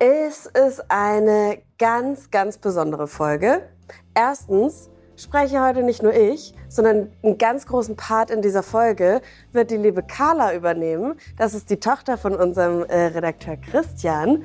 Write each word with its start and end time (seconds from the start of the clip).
Es 0.00 0.46
ist 0.46 0.84
eine 0.92 1.58
ganz, 1.76 2.30
ganz 2.30 2.56
besondere 2.56 3.08
Folge. 3.08 3.62
Erstens 4.14 4.90
spreche 5.16 5.60
heute 5.60 5.82
nicht 5.82 6.04
nur 6.04 6.14
ich, 6.14 6.54
sondern 6.68 7.10
einen 7.24 7.36
ganz 7.36 7.66
großen 7.66 7.96
Part 7.96 8.30
in 8.30 8.40
dieser 8.40 8.62
Folge 8.62 9.20
wird 9.52 9.72
die 9.72 9.76
liebe 9.76 10.04
Carla 10.04 10.54
übernehmen. 10.54 11.14
Das 11.36 11.52
ist 11.52 11.68
die 11.68 11.80
Tochter 11.80 12.16
von 12.16 12.36
unserem 12.36 12.84
äh, 12.84 13.06
Redakteur 13.06 13.56
Christian. 13.56 14.44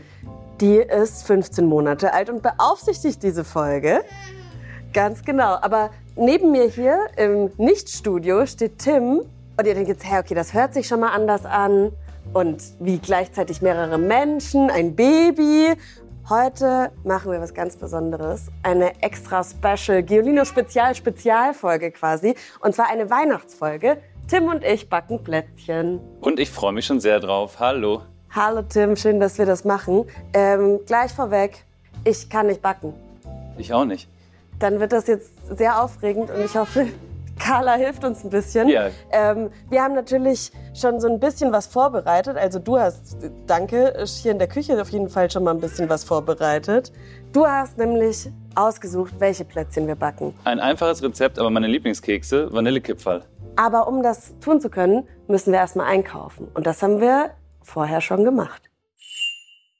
Die 0.60 0.78
ist 0.78 1.28
15 1.28 1.68
Monate 1.68 2.14
alt 2.14 2.32
und 2.32 2.42
beaufsichtigt 2.42 3.22
diese 3.22 3.44
Folge. 3.44 4.02
Ganz 4.92 5.24
genau. 5.24 5.60
Aber 5.62 5.92
neben 6.16 6.52
mir 6.52 6.66
hier 6.66 6.98
im 7.16 7.52
Nichtstudio 7.58 8.48
steht 8.48 8.80
Tim. 8.80 9.22
Und 9.56 9.68
ihr 9.68 9.76
denkt 9.76 9.90
jetzt, 9.90 10.04
hey, 10.04 10.20
okay, 10.20 10.34
das 10.34 10.56
hört 10.56 10.74
sich 10.74 10.88
schon 10.88 11.00
mal 11.00 11.12
anders 11.12 11.46
an. 11.46 11.92
Und 12.32 12.64
wie 12.80 13.00
gleichzeitig 13.00 13.62
mehrere 13.62 13.98
Menschen, 13.98 14.70
ein 14.70 14.96
Baby. 14.96 15.74
Heute 16.30 16.92
machen 17.04 17.32
wir 17.32 17.42
was 17.42 17.54
ganz 17.54 17.76
Besonderes. 17.76 18.48
Eine 18.64 19.02
extra 19.02 19.44
Special 19.44 20.02
Giolino 20.04 20.46
Spezial 20.46 20.96
Spezialfolge 20.96 21.92
quasi. 21.92 22.36
Und 22.62 22.74
zwar 22.74 22.90
eine 22.90 23.10
Weihnachtsfolge. 23.10 23.98
Tim 24.28 24.46
und 24.46 24.64
ich 24.64 24.90
backen 24.90 25.22
Plätzchen. 25.22 26.00
Und 26.22 26.40
ich 26.40 26.50
freue 26.50 26.72
mich 26.72 26.86
schon 26.86 27.02
sehr 27.02 27.20
drauf. 27.20 27.60
Hallo. 27.60 28.04
Hallo 28.32 28.62
Tim, 28.64 28.96
schön, 28.96 29.20
dass 29.20 29.38
wir 29.38 29.46
das 29.46 29.66
machen. 29.66 30.06
Ähm, 30.34 30.80
gleich 30.88 31.12
vorweg, 31.12 31.66
ich 32.04 32.30
kann 32.30 32.48
nicht 32.48 32.62
backen. 32.62 32.94
Ich 33.58 33.74
auch 33.74 33.86
nicht. 33.86 34.10
Dann 34.60 34.80
wird 34.80 34.92
das 34.92 35.08
jetzt 35.08 35.32
sehr 35.56 35.84
aufregend 35.84 36.32
und 36.32 36.44
ich 36.44 36.56
hoffe, 36.56 36.88
Carla 37.44 37.74
hilft 37.74 38.06
uns 38.06 38.24
ein 38.24 38.30
bisschen. 38.30 38.70
Ja. 38.70 38.90
Ähm, 39.12 39.50
wir 39.70 39.84
haben 39.84 39.96
natürlich 39.96 40.52
schon 40.74 41.02
so 41.02 41.10
ein 41.10 41.20
bisschen 41.20 41.52
was 41.52 41.68
vorbereitet. 41.68 42.38
Also 42.38 42.60
du 42.60 42.80
hast, 42.80 43.18
danke, 43.48 43.94
hier 44.06 44.32
in 44.32 44.40
der 44.40 44.48
Küche 44.48 44.82
auf 44.82 44.90
jeden 44.90 45.10
Fall 45.10 45.30
schon 45.30 45.44
mal 45.44 45.52
ein 45.52 45.60
bisschen 45.60 45.90
was 45.90 46.06
vorbereitet. 46.06 46.94
Du 47.34 47.46
hast 47.46 47.78
nämlich 47.78 48.30
ausgesucht, 48.56 49.16
welche 49.20 49.44
Plätzchen 49.44 49.88
wir 49.88 49.96
backen. 49.96 50.34
Ein 50.46 50.62
einfaches 50.62 51.04
Rezept, 51.04 51.38
aber 51.38 51.50
meine 51.50 51.68
Lieblingskekse, 51.68 52.54
Vanillekipferl. 52.54 53.24
Aber 53.58 53.88
um 53.88 54.02
das 54.02 54.34
tun 54.40 54.62
zu 54.62 54.70
können, 54.70 55.08
müssen 55.28 55.52
wir 55.52 55.60
erstmal 55.60 55.88
einkaufen. 55.88 56.48
Und 56.54 56.66
das 56.66 56.82
haben 56.82 57.02
wir 57.02 57.32
vorher 57.62 58.00
schon 58.00 58.24
gemacht. 58.24 58.62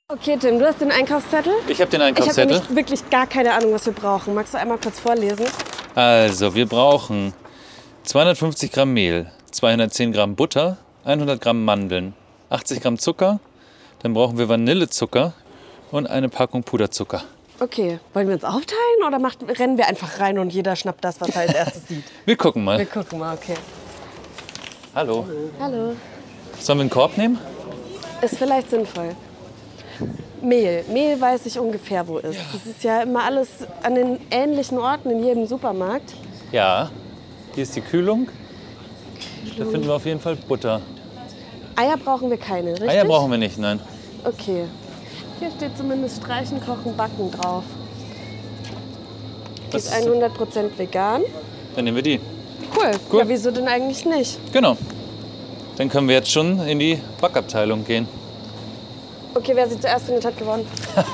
Okay, 0.10 0.38
Tim, 0.38 0.60
du 0.60 0.66
hast 0.68 0.82
den 0.82 0.92
Einkaufszettel. 0.92 1.54
Ich 1.68 1.80
habe 1.80 1.90
den 1.90 2.02
Ich 2.02 2.08
habe 2.08 2.20
Einkaufszettel. 2.20 2.62
wirklich 2.76 3.10
gar 3.10 3.26
keine 3.26 3.54
Ahnung, 3.54 3.74
was 3.74 3.86
wir 3.86 3.94
brauchen. 3.94 4.34
Magst 4.34 4.54
du 4.54 4.58
einmal 4.58 4.78
kurz 4.78 5.00
vorlesen? 5.00 5.46
Also, 5.96 6.54
wir 6.54 6.68
brauchen 6.68 7.34
250 8.04 8.72
Gramm 8.72 8.94
Mehl, 8.94 9.28
210 9.52 10.12
Gramm 10.12 10.36
Butter, 10.36 10.78
100 11.06 11.40
Gramm 11.40 11.64
Mandeln, 11.64 12.14
80 12.50 12.82
Gramm 12.82 13.00
Zucker, 13.00 13.40
dann 14.02 14.14
brauchen 14.14 14.38
wir 14.38 14.50
Vanillezucker 14.50 15.32
und 15.90 16.08
eine 16.08 16.28
Packung 16.28 16.64
Puderzucker. 16.64 17.24
Okay, 17.62 18.00
wollen 18.14 18.28
wir 18.28 18.34
uns 18.34 18.44
aufteilen 18.44 19.04
oder 19.08 19.20
macht, 19.20 19.40
rennen 19.58 19.78
wir 19.78 19.88
einfach 19.88 20.20
rein 20.20 20.38
und 20.38 20.52
jeder 20.52 20.76
schnappt 20.76 21.04
das, 21.04 21.22
was 21.22 21.30
er 21.30 21.42
als 21.44 21.54
erstes 21.54 21.88
sieht? 21.88 22.04
Wir 22.26 22.36
gucken 22.36 22.64
mal. 22.64 22.78
Wir 22.78 22.86
gucken 22.86 23.20
mal, 23.20 23.36
okay. 23.36 23.54
Hallo. 24.94 25.26
Hallo. 25.60 25.96
Sollen 26.60 26.80
wir 26.80 26.82
einen 26.82 26.90
Korb 26.90 27.18
nehmen? 27.18 27.40
Ist 28.22 28.38
vielleicht 28.38 28.70
sinnvoll. 28.70 29.16
Mehl. 30.42 30.84
Mehl 30.90 31.20
weiß 31.22 31.46
ich 31.46 31.58
ungefähr, 31.58 32.06
wo 32.08 32.18
ist. 32.18 32.40
Das 32.54 32.66
ist 32.66 32.84
ja 32.84 33.04
immer 33.04 33.24
alles 33.24 33.50
an 33.82 33.96
den 33.96 34.20
ähnlichen 34.30 34.78
Orten 34.78 35.10
in 35.10 35.24
jedem 35.24 35.46
Supermarkt. 35.46 36.16
Ja. 36.52 36.92
Hier 37.54 37.64
ist 37.64 37.76
die 37.76 37.82
Kühlung. 37.82 38.28
Da 39.58 39.66
finden 39.66 39.86
wir 39.88 39.96
auf 39.96 40.06
jeden 40.06 40.20
Fall 40.20 40.36
Butter. 40.36 40.82
Eier 41.76 41.98
brauchen 41.98 42.30
wir 42.30 42.38
keine, 42.38 42.72
richtig? 42.72 42.90
Eier 42.90 43.06
brauchen 43.06 43.32
wir 43.32 43.38
nicht, 43.38 43.58
nein. 43.58 43.80
Okay. 44.24 44.66
Hier 45.40 45.52
steht 45.56 45.78
zumindest 45.78 46.18
Streichen, 46.18 46.60
Kochen, 46.64 46.96
Backen 46.96 47.32
drauf. 47.32 47.64
Die 49.68 49.72
Das 49.72 49.86
ist 49.86 49.98
ist- 49.98 50.08
100% 50.08 50.78
vegan. 50.78 51.22
Dann 51.76 51.86
nehmen 51.86 51.96
wir 51.98 52.04
die. 52.04 52.20
Cool. 52.76 52.92
Cool. 53.12 53.20
Ja, 53.20 53.28
wieso 53.30 53.52
denn 53.52 53.68
eigentlich 53.68 54.06
nicht? 54.06 54.40
Genau. 54.52 54.78
Dann 55.78 55.90
können 55.90 56.08
wir 56.08 56.16
jetzt 56.16 56.32
schon 56.32 56.60
in 56.68 56.80
die 56.80 57.00
Backabteilung 57.20 57.84
gehen. 57.84 58.08
Okay, 59.36 59.52
wer 59.56 59.68
sie 59.68 59.80
zuerst 59.80 60.06
findet, 60.06 60.26
hat 60.26 60.38
gewonnen. 60.38 60.66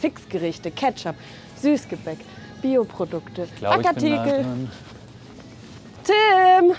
Fixgerichte, 0.00 0.70
Ketchup, 0.70 1.14
Süßgebäck, 1.60 2.18
Bioprodukte, 2.62 3.48
ich 3.54 3.60
dran. 3.60 4.70
Tim, 6.04 6.74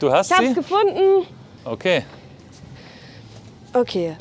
Du 0.00 0.12
hast 0.12 0.30
ich 0.30 0.36
hab's 0.36 0.48
sie? 0.48 0.54
gefunden. 0.54 1.26
Okay. 1.64 2.04
Okay. 3.72 4.16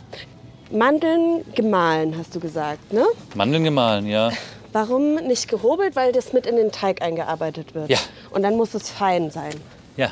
Mandeln 0.72 1.46
gemahlen, 1.56 2.16
hast 2.18 2.36
du 2.36 2.40
gesagt, 2.40 2.92
ne? 2.92 3.06
Mandeln 3.36 3.64
gemahlen, 3.64 4.08
ja. 4.08 4.32
Warum 4.74 5.16
nicht 5.16 5.48
gehobelt? 5.48 5.96
Weil 5.96 6.12
das 6.12 6.34
mit 6.34 6.46
in 6.46 6.58
den 6.58 6.72
Teig 6.72 7.02
eingearbeitet 7.02 7.74
wird. 7.74 7.90
Ja. 7.90 8.00
Und 8.32 8.44
dann 8.44 8.58
muss 8.58 8.74
es 8.74 8.90
fein 8.90 9.32
sein. 9.32 9.54
Ja. 9.96 10.12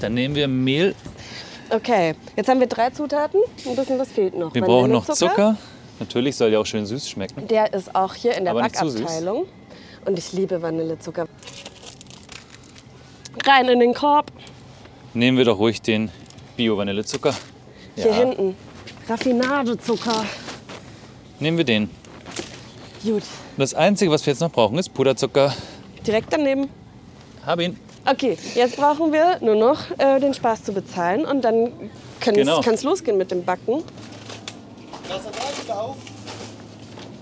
Dann 0.00 0.14
nehmen 0.14 0.34
wir 0.34 0.46
Mehl. 0.46 0.94
Okay, 1.70 2.14
jetzt 2.36 2.48
haben 2.48 2.60
wir 2.60 2.66
drei 2.66 2.90
Zutaten. 2.90 3.40
Ein 3.66 3.76
bisschen 3.76 3.98
was 3.98 4.10
fehlt 4.10 4.36
noch. 4.36 4.54
Wir 4.54 4.62
brauchen 4.62 4.90
noch 4.90 5.08
Vanillezucker. 5.08 5.34
Zucker. 5.34 5.56
Natürlich 6.00 6.36
soll 6.36 6.52
ja 6.52 6.60
auch 6.60 6.66
schön 6.66 6.86
süß 6.86 7.08
schmecken. 7.08 7.48
Der 7.48 7.72
ist 7.72 7.94
auch 7.94 8.14
hier 8.14 8.36
in 8.36 8.44
der 8.44 8.52
Aber. 8.52 8.62
Backabteilung. 8.62 9.46
Und 10.04 10.18
ich 10.18 10.32
liebe 10.32 10.62
Vanillezucker. 10.62 11.26
Rein 13.44 13.68
in 13.68 13.80
den 13.80 13.94
Korb. 13.94 14.30
Nehmen 15.14 15.38
wir 15.38 15.44
doch 15.44 15.58
ruhig 15.58 15.80
den 15.82 16.10
Bio-Vanillezucker. 16.56 17.34
Hier 17.94 18.06
Ja. 18.06 18.12
hinten. 18.14 18.56
Raffinadezucker. 19.08 20.24
Nehmen 21.40 21.56
wir 21.56 21.64
den. 21.64 21.90
Gut. 23.04 23.22
Das 23.56 23.74
Einzige, 23.74 24.10
was 24.10 24.24
wir 24.26 24.32
jetzt 24.32 24.40
noch 24.40 24.50
brauchen, 24.52 24.78
ist 24.78 24.92
Puderzucker. 24.92 25.54
Direkt 26.06 26.32
daneben. 26.32 26.68
Hab 27.46 27.60
ihn. 27.60 27.78
Okay, 28.10 28.36
jetzt 28.54 28.76
brauchen 28.76 29.12
wir 29.12 29.38
nur 29.40 29.54
noch 29.56 29.78
äh, 29.98 30.18
den 30.20 30.34
Spaß 30.34 30.64
zu 30.64 30.72
bezahlen. 30.72 31.24
Und 31.24 31.42
dann 31.42 31.72
kann 32.20 32.34
Genau. 32.34 32.60
es 32.60 32.82
losgehen 32.82 33.16
mit 33.18 33.30
dem 33.30 33.44
Backen. 33.44 33.82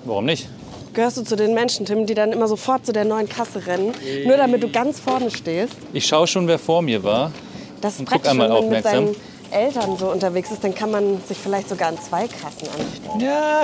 Warum 0.04 0.24
nicht? 0.24 0.48
Gehörst 0.94 1.16
du 1.18 1.22
zu 1.24 1.36
den 1.36 1.52
Menschen, 1.52 1.84
Tim, 1.84 2.06
die 2.06 2.14
dann 2.14 2.32
immer 2.32 2.48
sofort 2.48 2.86
zu 2.86 2.92
der 2.92 3.04
neuen 3.04 3.28
Kasse 3.28 3.66
rennen? 3.66 3.92
Nur 4.24 4.36
damit 4.36 4.62
du 4.62 4.70
ganz 4.70 4.98
vorne 4.98 5.30
stehst. 5.30 5.74
Ich 5.92 6.06
schaue 6.06 6.26
schon, 6.26 6.48
wer 6.48 6.58
vor 6.58 6.80
mir 6.82 7.02
war. 7.04 7.32
Das 7.80 7.96
ist 7.96 8.06
praktisch, 8.06 8.30
einmal 8.30 8.48
wenn 8.48 8.60
man 8.60 8.68
mit 8.70 8.82
seinen 8.82 9.16
Eltern 9.50 9.96
so 9.98 10.10
unterwegs 10.10 10.50
ist, 10.50 10.64
dann 10.64 10.74
kann 10.74 10.90
man 10.90 11.20
sich 11.28 11.36
vielleicht 11.36 11.68
sogar 11.68 11.88
an 11.88 11.98
zwei 12.00 12.26
Kassen 12.26 12.66
anstellen. 12.68 13.20
Ja. 13.20 13.62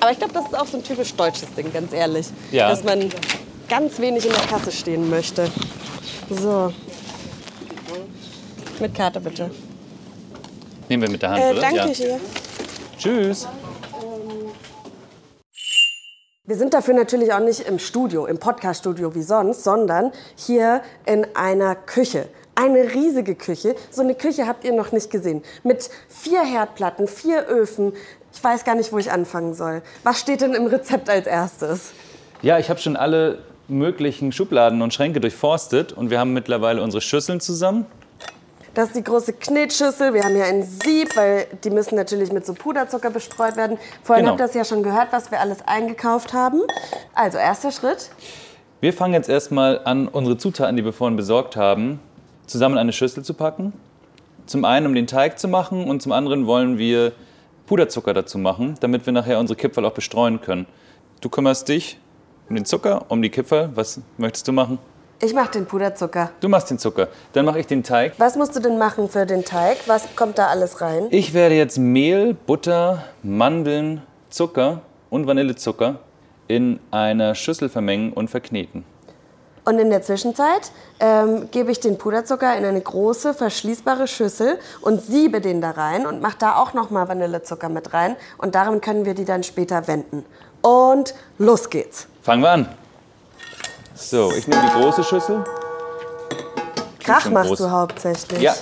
Aber 0.00 0.12
ich 0.12 0.18
glaube, 0.18 0.34
das 0.34 0.44
ist 0.46 0.54
auch 0.58 0.66
so 0.66 0.76
ein 0.76 0.84
typisch 0.84 1.14
deutsches 1.14 1.52
Ding, 1.54 1.72
ganz 1.72 1.92
ehrlich. 1.92 2.26
Ja. 2.52 2.68
Dass 2.68 2.84
man 2.84 3.08
ganz 3.68 3.98
wenig 3.98 4.24
in 4.26 4.32
der 4.32 4.42
Kasse 4.42 4.72
stehen 4.72 5.08
möchte. 5.08 5.50
So. 6.28 6.72
Mit 8.80 8.94
Karte 8.94 9.20
bitte. 9.20 9.50
Nehmen 10.88 11.02
wir 11.04 11.10
mit 11.10 11.22
der 11.22 11.30
Hand, 11.30 11.42
Äh, 11.42 11.50
oder? 11.52 11.60
danke 11.60 11.76
ja. 11.76 11.86
dir. 11.86 12.20
Tschüss. 13.00 13.48
Wir 16.44 16.56
sind 16.56 16.74
dafür 16.74 16.92
natürlich 16.92 17.32
auch 17.32 17.40
nicht 17.40 17.60
im 17.60 17.78
Studio, 17.78 18.26
im 18.26 18.36
Podcast-Studio 18.38 19.14
wie 19.14 19.22
sonst, 19.22 19.64
sondern 19.64 20.12
hier 20.36 20.82
in 21.06 21.26
einer 21.34 21.76
Küche. 21.76 22.28
Eine 22.54 22.92
riesige 22.92 23.36
Küche. 23.36 23.74
So 23.90 24.02
eine 24.02 24.14
Küche 24.14 24.46
habt 24.46 24.64
ihr 24.64 24.74
noch 24.74 24.92
nicht 24.92 25.10
gesehen. 25.10 25.42
Mit 25.62 25.88
vier 26.10 26.42
Herdplatten, 26.44 27.08
vier 27.08 27.48
Öfen. 27.48 27.94
Ich 28.34 28.44
weiß 28.44 28.66
gar 28.66 28.74
nicht, 28.74 28.92
wo 28.92 28.98
ich 28.98 29.10
anfangen 29.10 29.54
soll. 29.54 29.80
Was 30.04 30.20
steht 30.20 30.42
denn 30.42 30.52
im 30.52 30.66
Rezept 30.66 31.08
als 31.08 31.26
erstes? 31.26 31.92
Ja, 32.42 32.58
ich 32.58 32.68
habe 32.68 32.80
schon 32.80 32.96
alle 32.96 33.38
möglichen 33.66 34.30
Schubladen 34.30 34.82
und 34.82 34.92
Schränke 34.92 35.20
durchforstet 35.20 35.94
und 35.94 36.10
wir 36.10 36.20
haben 36.20 36.34
mittlerweile 36.34 36.82
unsere 36.82 37.00
Schüsseln 37.00 37.40
zusammen. 37.40 37.86
Das 38.74 38.88
ist 38.88 38.96
die 38.96 39.02
große 39.02 39.32
Knetschüssel. 39.32 40.14
Wir 40.14 40.22
haben 40.24 40.34
hier 40.36 40.44
ein 40.44 40.62
Sieb, 40.62 41.16
weil 41.16 41.46
die 41.64 41.70
müssen 41.70 41.96
natürlich 41.96 42.32
mit 42.32 42.46
so 42.46 42.54
Puderzucker 42.54 43.10
bestreut 43.10 43.56
werden. 43.56 43.78
Vorhin 44.04 44.24
Genau. 44.24 44.32
habt 44.32 44.40
ihr 44.40 44.46
das 44.46 44.54
ja 44.54 44.64
schon 44.64 44.82
gehört, 44.84 45.08
was 45.10 45.30
wir 45.32 45.40
alles 45.40 45.58
eingekauft 45.66 46.32
haben. 46.32 46.60
Also, 47.14 47.38
erster 47.38 47.72
Schritt. 47.72 48.10
Wir 48.80 48.92
fangen 48.92 49.12
jetzt 49.14 49.28
erstmal 49.28 49.80
an, 49.84 50.06
unsere 50.08 50.38
Zutaten, 50.38 50.76
die 50.76 50.84
wir 50.84 50.92
vorhin 50.92 51.16
besorgt 51.16 51.56
haben, 51.56 51.98
zusammen 52.46 52.76
in 52.76 52.78
eine 52.80 52.92
Schüssel 52.92 53.24
zu 53.24 53.34
packen. 53.34 53.72
Zum 54.46 54.64
einen, 54.64 54.86
um 54.86 54.94
den 54.94 55.06
Teig 55.06 55.38
zu 55.38 55.48
machen 55.48 55.88
und 55.90 56.00
zum 56.00 56.12
anderen 56.12 56.46
wollen 56.46 56.78
wir 56.78 57.12
Puderzucker 57.66 58.14
dazu 58.14 58.38
machen, 58.38 58.76
damit 58.80 59.04
wir 59.04 59.12
nachher 59.12 59.38
unsere 59.38 59.56
Kipferl 59.56 59.84
auch 59.84 59.92
bestreuen 59.92 60.40
können. 60.40 60.66
Du 61.20 61.28
kümmerst 61.28 61.68
dich 61.68 61.98
um 62.48 62.54
den 62.56 62.64
Zucker, 62.64 63.04
um 63.08 63.20
die 63.20 63.30
Kipferl. 63.30 63.70
Was 63.74 64.00
möchtest 64.16 64.48
du 64.48 64.52
machen? 64.52 64.78
Ich 65.22 65.34
mache 65.34 65.50
den 65.50 65.66
Puderzucker. 65.66 66.30
Du 66.40 66.48
machst 66.48 66.70
den 66.70 66.78
Zucker. 66.78 67.08
Dann 67.34 67.44
mache 67.44 67.60
ich 67.60 67.66
den 67.66 67.82
Teig. 67.82 68.14
Was 68.16 68.36
musst 68.36 68.56
du 68.56 68.60
denn 68.60 68.78
machen 68.78 69.10
für 69.10 69.26
den 69.26 69.44
Teig? 69.44 69.76
Was 69.86 70.08
kommt 70.16 70.38
da 70.38 70.46
alles 70.46 70.80
rein? 70.80 71.08
Ich 71.10 71.34
werde 71.34 71.56
jetzt 71.56 71.76
Mehl, 71.76 72.32
Butter, 72.32 73.04
Mandeln, 73.22 74.00
Zucker 74.30 74.80
und 75.10 75.26
Vanillezucker 75.26 75.96
in 76.48 76.80
einer 76.90 77.34
Schüssel 77.34 77.68
vermengen 77.68 78.14
und 78.14 78.30
verkneten. 78.30 78.82
Und 79.66 79.78
in 79.78 79.90
der 79.90 80.00
Zwischenzeit 80.00 80.72
ähm, 81.00 81.50
gebe 81.50 81.70
ich 81.70 81.80
den 81.80 81.98
Puderzucker 81.98 82.56
in 82.56 82.64
eine 82.64 82.80
große 82.80 83.34
verschließbare 83.34 84.08
Schüssel 84.08 84.58
und 84.80 85.02
siebe 85.02 85.42
den 85.42 85.60
da 85.60 85.72
rein 85.72 86.06
und 86.06 86.22
mache 86.22 86.38
da 86.38 86.56
auch 86.56 86.72
nochmal 86.72 87.08
Vanillezucker 87.08 87.68
mit 87.68 87.92
rein. 87.92 88.16
Und 88.38 88.54
darin 88.54 88.80
können 88.80 89.04
wir 89.04 89.12
die 89.12 89.26
dann 89.26 89.42
später 89.42 89.86
wenden. 89.86 90.24
Und 90.62 91.14
los 91.36 91.68
geht's. 91.68 92.08
Fangen 92.22 92.42
wir 92.42 92.50
an. 92.52 92.79
So, 94.00 94.32
ich 94.32 94.48
nehme 94.48 94.62
die 94.62 94.80
große 94.80 95.04
Schüssel. 95.04 95.44
Krach 97.00 97.28
machst 97.28 97.48
groß. 97.50 97.58
du 97.58 97.70
hauptsächlich. 97.70 98.40
Ja. 98.40 98.54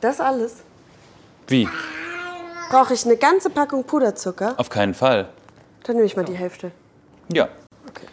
Das 0.00 0.20
alles. 0.20 0.56
Wie? 1.46 1.68
Brauche 2.70 2.94
ich 2.94 3.04
eine 3.06 3.16
ganze 3.16 3.50
Packung 3.50 3.84
Puderzucker? 3.84 4.54
Auf 4.58 4.68
keinen 4.68 4.94
Fall. 4.94 5.30
Dann 5.84 5.96
nehme 5.96 6.06
ich 6.06 6.14
mal 6.14 6.24
die 6.24 6.34
Hälfte. 6.34 6.70
Ja. 7.32 7.48
Okay. 7.88 8.06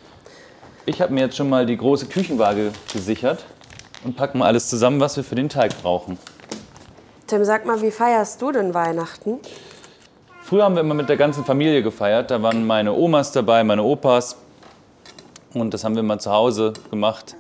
Ich 0.86 1.02
habe 1.02 1.14
mir 1.14 1.22
jetzt 1.22 1.36
schon 1.36 1.50
mal 1.50 1.66
die 1.66 1.78
große 1.78 2.06
Küchenwaage 2.08 2.72
gesichert 2.92 3.46
und 4.04 4.16
packen 4.16 4.40
mal 4.40 4.48
alles 4.48 4.70
zusammen, 4.70 5.00
was 5.00 5.18
wir 5.18 5.24
für 5.24 5.36
den 5.36 5.50
Teig 5.50 5.80
brauchen. 5.82 6.18
Tim, 7.28 7.44
sag 7.44 7.66
mal, 7.66 7.82
wie 7.82 7.92
feierst 7.92 8.42
du 8.42 8.52
denn 8.52 8.74
Weihnachten? 8.74 9.40
Früher 10.50 10.64
haben 10.64 10.74
wir 10.74 10.82
immer 10.82 10.96
mit 10.96 11.08
der 11.10 11.16
ganzen 11.16 11.46
Familie 11.46 11.84
gefeiert. 11.84 12.32
Da 12.32 12.42
waren 12.42 12.66
meine 12.66 12.92
Omas 12.92 13.32
dabei, 13.32 13.64
meine 13.64 13.84
Opas. 13.84 14.36
Und 15.54 15.76
das 15.76 15.84
haben 15.84 15.96
wir 15.96 16.02
mal 16.02 16.20
zu 16.20 16.32
Hause 16.32 16.74
gemacht. 16.90 17.36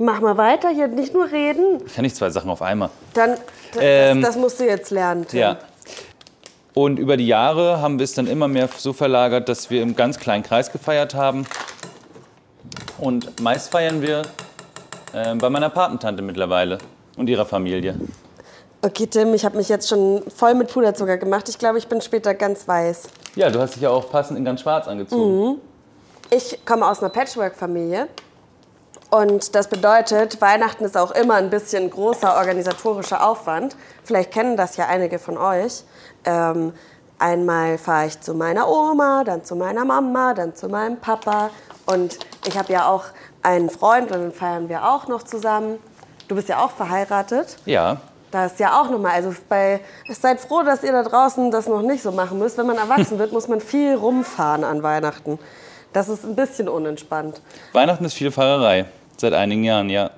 Mach 0.00 0.22
mal 0.22 0.38
weiter, 0.38 0.70
hier 0.70 0.88
nicht 0.88 1.12
nur 1.12 1.30
reden. 1.30 1.82
Ich 1.84 1.94
kann 1.94 2.02
nicht 2.02 2.16
zwei 2.16 2.30
Sachen 2.30 2.48
auf 2.48 2.62
einmal. 2.62 2.88
Dann, 3.12 3.32
das, 3.74 3.82
Ähm, 3.82 4.22
das 4.22 4.36
musst 4.38 4.58
du 4.58 4.64
jetzt 4.64 4.90
lernen, 4.90 5.26
Tim. 5.28 5.40
Ja. 5.40 5.58
Und 6.72 6.98
über 6.98 7.18
die 7.18 7.26
Jahre 7.26 7.82
haben 7.82 7.98
wir 7.98 8.04
es 8.04 8.14
dann 8.14 8.26
immer 8.26 8.48
mehr 8.48 8.70
so 8.74 8.94
verlagert, 8.94 9.50
dass 9.50 9.68
wir 9.68 9.82
im 9.82 9.94
ganz 9.94 10.18
kleinen 10.18 10.42
Kreis 10.42 10.72
gefeiert 10.72 11.14
haben. 11.14 11.44
Und 12.96 13.38
meist 13.42 13.70
feiern 13.70 14.00
wir 14.00 14.22
äh, 15.12 15.34
bei 15.34 15.50
meiner 15.50 15.68
Patentante 15.68 16.22
mittlerweile 16.22 16.78
und 17.18 17.28
ihrer 17.28 17.44
Familie. 17.44 17.96
Okay, 18.86 19.08
Tim, 19.08 19.34
ich 19.34 19.44
habe 19.44 19.56
mich 19.56 19.68
jetzt 19.68 19.88
schon 19.88 20.22
voll 20.30 20.54
mit 20.54 20.72
Puderzucker 20.72 21.16
gemacht. 21.16 21.48
Ich 21.48 21.58
glaube, 21.58 21.76
ich 21.76 21.88
bin 21.88 22.00
später 22.00 22.34
ganz 22.34 22.68
weiß. 22.68 23.08
Ja, 23.34 23.50
du 23.50 23.58
hast 23.58 23.74
dich 23.74 23.82
ja 23.82 23.90
auch 23.90 24.08
passend 24.12 24.38
in 24.38 24.44
ganz 24.44 24.60
schwarz 24.60 24.86
angezogen. 24.86 25.60
Ich 26.30 26.64
komme 26.64 26.86
aus 26.88 27.00
einer 27.00 27.08
Patchwork-Familie. 27.08 28.06
Und 29.10 29.56
das 29.56 29.66
bedeutet, 29.66 30.40
Weihnachten 30.40 30.84
ist 30.84 30.96
auch 30.96 31.10
immer 31.10 31.34
ein 31.34 31.50
bisschen 31.50 31.90
großer 31.90 32.36
organisatorischer 32.36 33.28
Aufwand. 33.28 33.74
Vielleicht 34.04 34.30
kennen 34.30 34.56
das 34.56 34.76
ja 34.76 34.86
einige 34.86 35.18
von 35.18 35.36
euch. 35.36 35.82
Ähm, 36.24 36.72
einmal 37.18 37.78
fahre 37.78 38.06
ich 38.06 38.20
zu 38.20 38.34
meiner 38.34 38.68
Oma, 38.68 39.24
dann 39.24 39.42
zu 39.42 39.56
meiner 39.56 39.84
Mama, 39.84 40.32
dann 40.32 40.54
zu 40.54 40.68
meinem 40.68 40.98
Papa. 40.98 41.50
Und 41.86 42.20
ich 42.46 42.56
habe 42.56 42.72
ja 42.72 42.88
auch 42.88 43.06
einen 43.42 43.68
Freund 43.68 44.12
und 44.12 44.20
dann 44.20 44.32
feiern 44.32 44.68
wir 44.68 44.88
auch 44.88 45.08
noch 45.08 45.24
zusammen. 45.24 45.80
Du 46.28 46.36
bist 46.36 46.48
ja 46.48 46.64
auch 46.64 46.70
verheiratet. 46.70 47.56
Ja, 47.64 48.00
Da 48.36 48.44
ist 48.44 48.60
ja 48.60 48.78
auch 48.78 48.90
nochmal, 48.90 49.12
also 49.12 49.34
bei, 49.48 49.80
seid 50.10 50.40
froh, 50.40 50.62
dass 50.62 50.82
ihr 50.82 50.92
da 50.92 51.02
draußen 51.02 51.50
das 51.50 51.68
noch 51.68 51.80
nicht 51.80 52.02
so 52.02 52.12
machen 52.12 52.38
müsst. 52.38 52.58
Wenn 52.58 52.66
man 52.66 52.76
erwachsen 52.76 53.18
wird, 53.18 53.32
muss 53.32 53.48
man 53.48 53.62
viel 53.62 53.94
rumfahren 53.94 54.62
an 54.62 54.82
Weihnachten. 54.82 55.38
Das 55.94 56.10
ist 56.10 56.22
ein 56.22 56.36
bisschen 56.36 56.68
unentspannt. 56.68 57.40
Weihnachten 57.72 58.04
ist 58.04 58.12
viel 58.12 58.30
Fahrerei. 58.30 58.84
Seit 59.16 59.32
einigen 59.32 59.64
Jahren, 59.64 59.88
ja. 59.88 60.10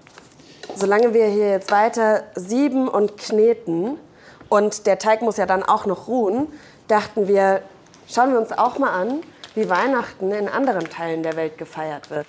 Solange 0.74 1.14
wir 1.14 1.26
hier 1.26 1.48
jetzt 1.50 1.70
weiter 1.70 2.24
sieben 2.34 2.88
und 2.88 3.18
kneten 3.18 4.00
und 4.48 4.88
der 4.88 4.98
Teig 4.98 5.22
muss 5.22 5.36
ja 5.36 5.46
dann 5.46 5.62
auch 5.62 5.86
noch 5.86 6.08
ruhen, 6.08 6.48
dachten 6.88 7.28
wir, 7.28 7.62
schauen 8.08 8.32
wir 8.32 8.40
uns 8.40 8.50
auch 8.50 8.80
mal 8.80 9.00
an, 9.00 9.20
wie 9.54 9.70
Weihnachten 9.70 10.32
in 10.32 10.48
anderen 10.48 10.90
Teilen 10.90 11.22
der 11.22 11.36
Welt 11.36 11.56
gefeiert 11.56 12.10
wird. 12.10 12.26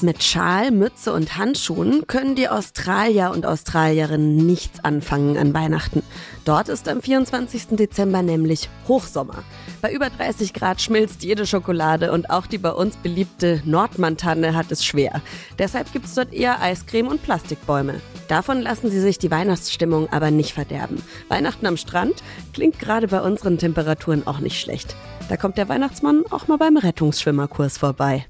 Mit 0.00 0.22
Schal, 0.22 0.70
Mütze 0.70 1.12
und 1.12 1.36
Handschuhen 1.36 2.06
können 2.06 2.36
die 2.36 2.48
Australier 2.48 3.32
und 3.32 3.44
Australierinnen 3.44 4.46
nichts 4.46 4.84
anfangen 4.84 5.36
an 5.36 5.52
Weihnachten. 5.52 6.04
Dort 6.44 6.68
ist 6.68 6.88
am 6.88 7.02
24. 7.02 7.76
Dezember 7.76 8.22
nämlich 8.22 8.70
Hochsommer. 8.86 9.42
Bei 9.82 9.92
über 9.92 10.08
30 10.08 10.52
Grad 10.52 10.80
schmilzt 10.80 11.24
jede 11.24 11.46
Schokolade 11.46 12.12
und 12.12 12.30
auch 12.30 12.46
die 12.46 12.58
bei 12.58 12.70
uns 12.70 12.96
beliebte 12.96 13.60
Nordmantanne 13.64 14.54
hat 14.54 14.70
es 14.70 14.84
schwer. 14.84 15.20
Deshalb 15.58 15.92
gibt 15.92 16.06
es 16.06 16.14
dort 16.14 16.32
eher 16.32 16.62
Eiscreme 16.62 17.08
und 17.08 17.24
Plastikbäume. 17.24 18.00
Davon 18.28 18.60
lassen 18.60 18.90
sie 18.90 19.00
sich 19.00 19.18
die 19.18 19.32
Weihnachtsstimmung 19.32 20.08
aber 20.12 20.30
nicht 20.30 20.52
verderben. 20.52 21.02
Weihnachten 21.26 21.66
am 21.66 21.76
Strand 21.76 22.22
klingt 22.52 22.78
gerade 22.78 23.08
bei 23.08 23.20
unseren 23.20 23.58
Temperaturen 23.58 24.24
auch 24.28 24.38
nicht 24.38 24.60
schlecht. 24.60 24.94
Da 25.28 25.36
kommt 25.36 25.58
der 25.58 25.68
Weihnachtsmann 25.68 26.22
auch 26.30 26.46
mal 26.46 26.56
beim 26.56 26.76
Rettungsschwimmerkurs 26.76 27.78
vorbei. 27.78 28.26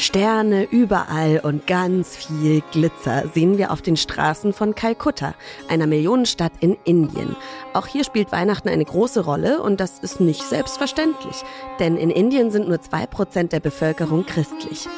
Sterne 0.00 0.64
überall 0.64 1.40
und 1.42 1.66
ganz 1.66 2.16
viel 2.16 2.62
Glitzer 2.72 3.24
sehen 3.34 3.58
wir 3.58 3.70
auf 3.70 3.82
den 3.82 3.98
Straßen 3.98 4.54
von 4.54 4.74
Kalkutta, 4.74 5.34
einer 5.68 5.86
Millionenstadt 5.86 6.52
in 6.60 6.78
Indien. 6.84 7.36
Auch 7.74 7.86
hier 7.86 8.04
spielt 8.04 8.32
Weihnachten 8.32 8.70
eine 8.70 8.84
große 8.84 9.20
Rolle 9.20 9.62
und 9.62 9.78
das 9.78 9.98
ist 9.98 10.18
nicht 10.18 10.42
selbstverständlich, 10.42 11.42
denn 11.80 11.98
in 11.98 12.08
Indien 12.08 12.50
sind 12.50 12.66
nur 12.66 12.80
zwei 12.80 13.04
Prozent 13.04 13.52
der 13.52 13.60
Bevölkerung 13.60 14.24
christlich. 14.24 14.88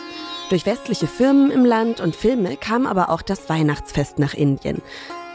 Durch 0.50 0.66
westliche 0.66 1.08
Firmen 1.08 1.50
im 1.50 1.64
Land 1.64 2.00
und 2.00 2.14
Filme 2.14 2.56
kam 2.56 2.86
aber 2.86 3.10
auch 3.10 3.22
das 3.22 3.48
Weihnachtsfest 3.48 4.20
nach 4.20 4.34
Indien. 4.34 4.82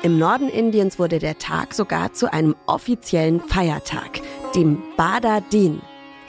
Im 0.02 0.18
Norden 0.18 0.48
Indiens 0.48 0.98
wurde 0.98 1.20
der 1.20 1.40
Tag 1.40 1.74
sogar 1.74 2.14
zu 2.14 2.32
einem 2.32 2.56
offiziellen 2.68 3.42
Feiertag, 3.42 4.22
dem 4.56 4.82
Bada 4.96 5.42
Din. 5.42 5.82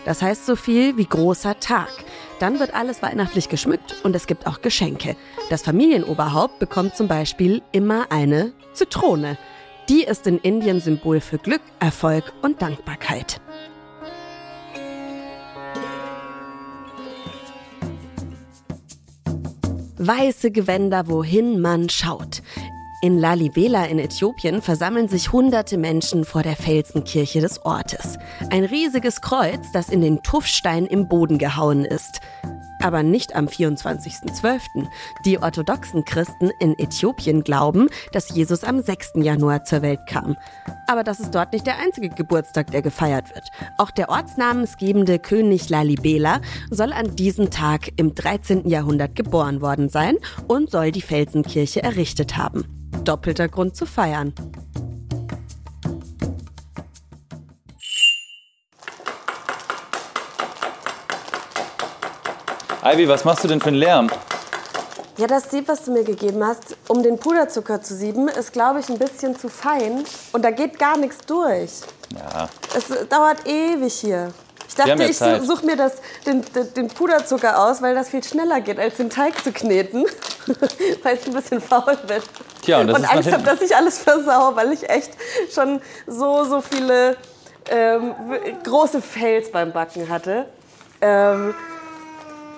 Das 0.05 0.23
heißt 0.23 0.47
so 0.47 0.57
viel 0.57 0.97
wie 0.97 1.05
großer 1.05 1.61
Tag. 1.61 1.91
Dann 2.39 2.61
wird 2.61 2.75
alles 2.75 3.03
weihnachtlich 3.03 3.49
geschmückt 3.49 3.97
und 4.05 4.15
es 4.15 4.27
gibt 4.27 4.47
auch 4.47 4.63
Geschenke. 4.63 5.17
Das 5.51 5.63
Familienoberhaupt 5.63 6.59
bekommt 6.59 6.97
zum 6.97 7.09
Beispiel 7.09 7.63
immer 7.73 8.07
eine 8.11 8.53
Zitrone. 8.73 9.37
Die 9.89 10.05
ist 10.05 10.27
in 10.27 10.39
Indien 10.39 10.81
Symbol 10.81 11.21
für 11.21 11.39
Glück, 11.39 11.63
Erfolg 11.81 12.33
und 12.43 12.63
Dankbarkeit. 12.63 13.41
Weiße 19.97 20.53
Gewänder, 20.53 21.09
wohin 21.09 21.61
man 21.61 21.89
schaut. 21.89 22.43
In 23.01 23.17
Lalibela 23.17 23.85
in 23.85 24.01
Äthiopien 24.01 24.61
versammeln 24.61 25.07
sich 25.07 25.31
hunderte 25.31 25.79
Menschen 25.79 26.25
vor 26.25 26.43
der 26.43 26.57
Felsenkirche 26.57 27.41
des 27.41 27.65
Ortes. 27.65 28.19
Ein 28.51 28.65
riesiges 28.65 29.21
Kreuz, 29.21 29.71
das 29.73 29.89
in 29.89 30.01
den 30.01 30.25
Tuffstein 30.25 30.85
im 30.85 31.07
Boden 31.07 31.39
gehauen 31.39 31.85
ist. 31.85 32.21
Aber 32.83 33.05
nicht 33.05 33.37
am 33.37 33.47
24.12. 33.47 34.89
Die 35.25 35.39
orthodoxen 35.39 36.05
Christen 36.05 36.51
in 36.59 36.77
Äthiopien 36.77 37.45
glauben, 37.45 37.89
dass 38.13 38.35
Jesus 38.35 38.65
am 38.65 38.81
6. 38.81 39.13
Januar 39.15 39.63
zur 39.63 39.83
Welt 39.83 40.01
kam. 40.09 40.37
Aber 40.89 41.05
das 41.05 41.21
ist 41.21 41.33
dort 41.33 41.53
nicht 41.53 41.69
der 41.69 41.79
einzige 41.79 42.09
Geburtstag, 42.09 42.73
der 42.73 42.83
gefeiert 42.83 43.33
wird. 43.33 43.49
Auch 43.77 43.93
der 43.93 44.09
ortsnamensgebende 44.09 45.21
König 45.21 45.69
Lalibela 45.69 46.41
soll 46.69 46.93
an 46.93 47.15
diesem 47.15 47.51
Tag 47.51 47.93
im 47.97 48.17
13. 48.17 48.69
Jahrhundert 48.69 49.15
geboren 49.15 49.61
worden 49.61 49.89
sein 49.89 50.17
und 50.49 50.69
soll 50.69 50.91
die 50.91 51.03
Felsenkirche 51.03 51.81
errichtet 51.81 52.37
haben. 52.37 52.78
Doppelter 53.05 53.49
Grund 53.49 53.77
zu 53.77 53.87
feiern. 53.87 54.33
Ivy, 62.85 63.09
was 63.09 63.25
machst 63.25 63.45
du 63.45 63.49
denn 63.49 63.61
für 63.61 63.69
einen 63.69 63.77
Lärm? 63.77 64.11
Ja, 65.19 65.27
das 65.27 65.51
Sieb, 65.51 65.67
was 65.67 65.85
du 65.85 65.93
mir 65.93 66.05
gegeben 66.05 66.45
hast, 66.45 66.77
um 66.87 67.03
den 67.03 67.19
Puderzucker 67.19 67.83
zu 67.83 67.95
sieben, 67.95 68.29
ist, 68.29 68.53
glaube 68.53 68.81
ich, 68.81 68.89
ein 68.89 68.99
bisschen 68.99 69.37
zu 69.37 69.49
fein. 69.49 70.05
Und 70.33 70.45
da 70.45 70.53
geht 70.53 70.79
gar 70.79 70.97
nichts 70.97 71.19
durch. 71.27 71.71
Ja, 72.15 72.49
Es 72.77 72.87
dauert 73.09 73.47
ewig 73.47 73.95
hier. 73.95 74.33
Ich 74.69 74.75
dachte, 74.77 74.91
ja 74.91 75.09
ich 75.09 75.19
suche 75.19 75.67
mir 75.67 75.77
das, 75.77 75.95
den, 76.25 76.45
den 76.77 76.89
Puderzucker 76.89 77.59
aus, 77.65 77.83
weil 77.83 77.95
das 77.95 78.11
viel 78.11 78.23
schneller 78.23 78.61
geht, 78.61 78.79
als 78.79 78.97
den 78.97 79.11
Teig 79.11 79.43
zu 79.43 79.51
kneten. 79.51 80.05
weil 81.03 81.17
ich 81.17 81.27
ein 81.27 81.33
bisschen 81.33 81.61
faul 81.61 81.97
bin. 82.07 82.23
Tja, 82.63 82.81
und 82.81 82.87
nach 82.89 83.15
Angst 83.15 83.33
habe, 83.33 83.43
dass 83.43 83.61
ich 83.61 83.75
alles 83.75 83.99
versau, 83.99 84.55
weil 84.55 84.73
ich 84.73 84.89
echt 84.89 85.13
schon 85.53 85.81
so, 86.07 86.45
so 86.45 86.61
viele 86.61 87.17
ähm, 87.71 88.15
große 88.65 89.01
Fails 89.03 89.51
beim 89.51 89.73
Backen 89.73 90.09
hatte. 90.09 90.47
Ähm, 91.01 91.55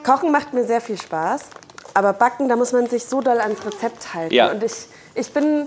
Kochen 0.02 0.32
macht 0.32 0.52
mir 0.54 0.64
sehr 0.64 0.80
viel 0.80 0.98
Spaß, 0.98 1.42
aber 1.94 2.12
Backen, 2.12 2.48
da 2.48 2.56
muss 2.56 2.72
man 2.72 2.86
sich 2.86 3.04
so 3.04 3.20
doll 3.20 3.40
ans 3.40 3.64
Rezept 3.64 4.14
halten. 4.14 4.34
Ja. 4.34 4.50
Und 4.50 4.62
ich, 4.62 4.72
ich 5.14 5.30
bin, 5.32 5.66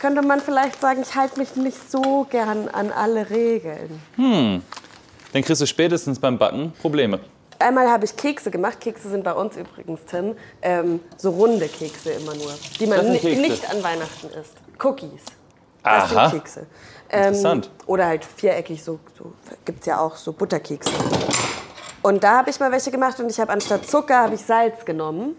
könnte 0.00 0.22
man 0.22 0.40
vielleicht 0.40 0.80
sagen, 0.80 1.02
ich 1.02 1.14
halte 1.14 1.38
mich 1.38 1.54
nicht 1.56 1.90
so 1.90 2.26
gern 2.28 2.68
an 2.68 2.90
alle 2.90 3.30
Regeln. 3.30 4.00
Dann 5.32 5.44
kriegst 5.44 5.60
du 5.62 5.66
spätestens 5.66 6.18
beim 6.18 6.38
Backen 6.38 6.72
Probleme. 6.80 7.20
Einmal 7.58 7.90
habe 7.90 8.04
ich 8.04 8.16
Kekse 8.16 8.50
gemacht. 8.50 8.80
Kekse 8.80 9.08
sind 9.08 9.24
bei 9.24 9.32
uns 9.32 9.56
übrigens, 9.56 10.04
Tim, 10.04 10.36
ähm, 10.62 11.00
so 11.16 11.30
runde 11.30 11.66
Kekse 11.68 12.10
immer 12.12 12.34
nur, 12.34 12.52
die 12.78 12.86
man 12.86 13.10
nicht 13.10 13.70
an 13.70 13.82
Weihnachten 13.82 14.28
isst. 14.28 14.54
Cookies. 14.82 15.22
Das 15.82 16.12
Aha. 16.12 16.28
sind 16.28 16.40
Kekse. 16.40 16.66
Ähm, 17.10 17.28
Interessant. 17.28 17.70
Oder 17.86 18.06
halt 18.06 18.24
viereckig, 18.24 18.84
so, 18.84 19.00
so 19.16 19.32
gibt 19.64 19.80
es 19.80 19.86
ja 19.86 19.98
auch 19.98 20.16
so 20.16 20.32
Butterkekse. 20.32 20.90
Und 22.02 22.22
da 22.22 22.38
habe 22.38 22.50
ich 22.50 22.60
mal 22.60 22.70
welche 22.70 22.90
gemacht 22.90 23.18
und 23.18 23.30
ich 23.30 23.40
habe 23.40 23.52
anstatt 23.52 23.86
Zucker 23.86 24.18
habe 24.18 24.34
ich 24.34 24.42
Salz 24.42 24.84
genommen. 24.84 25.34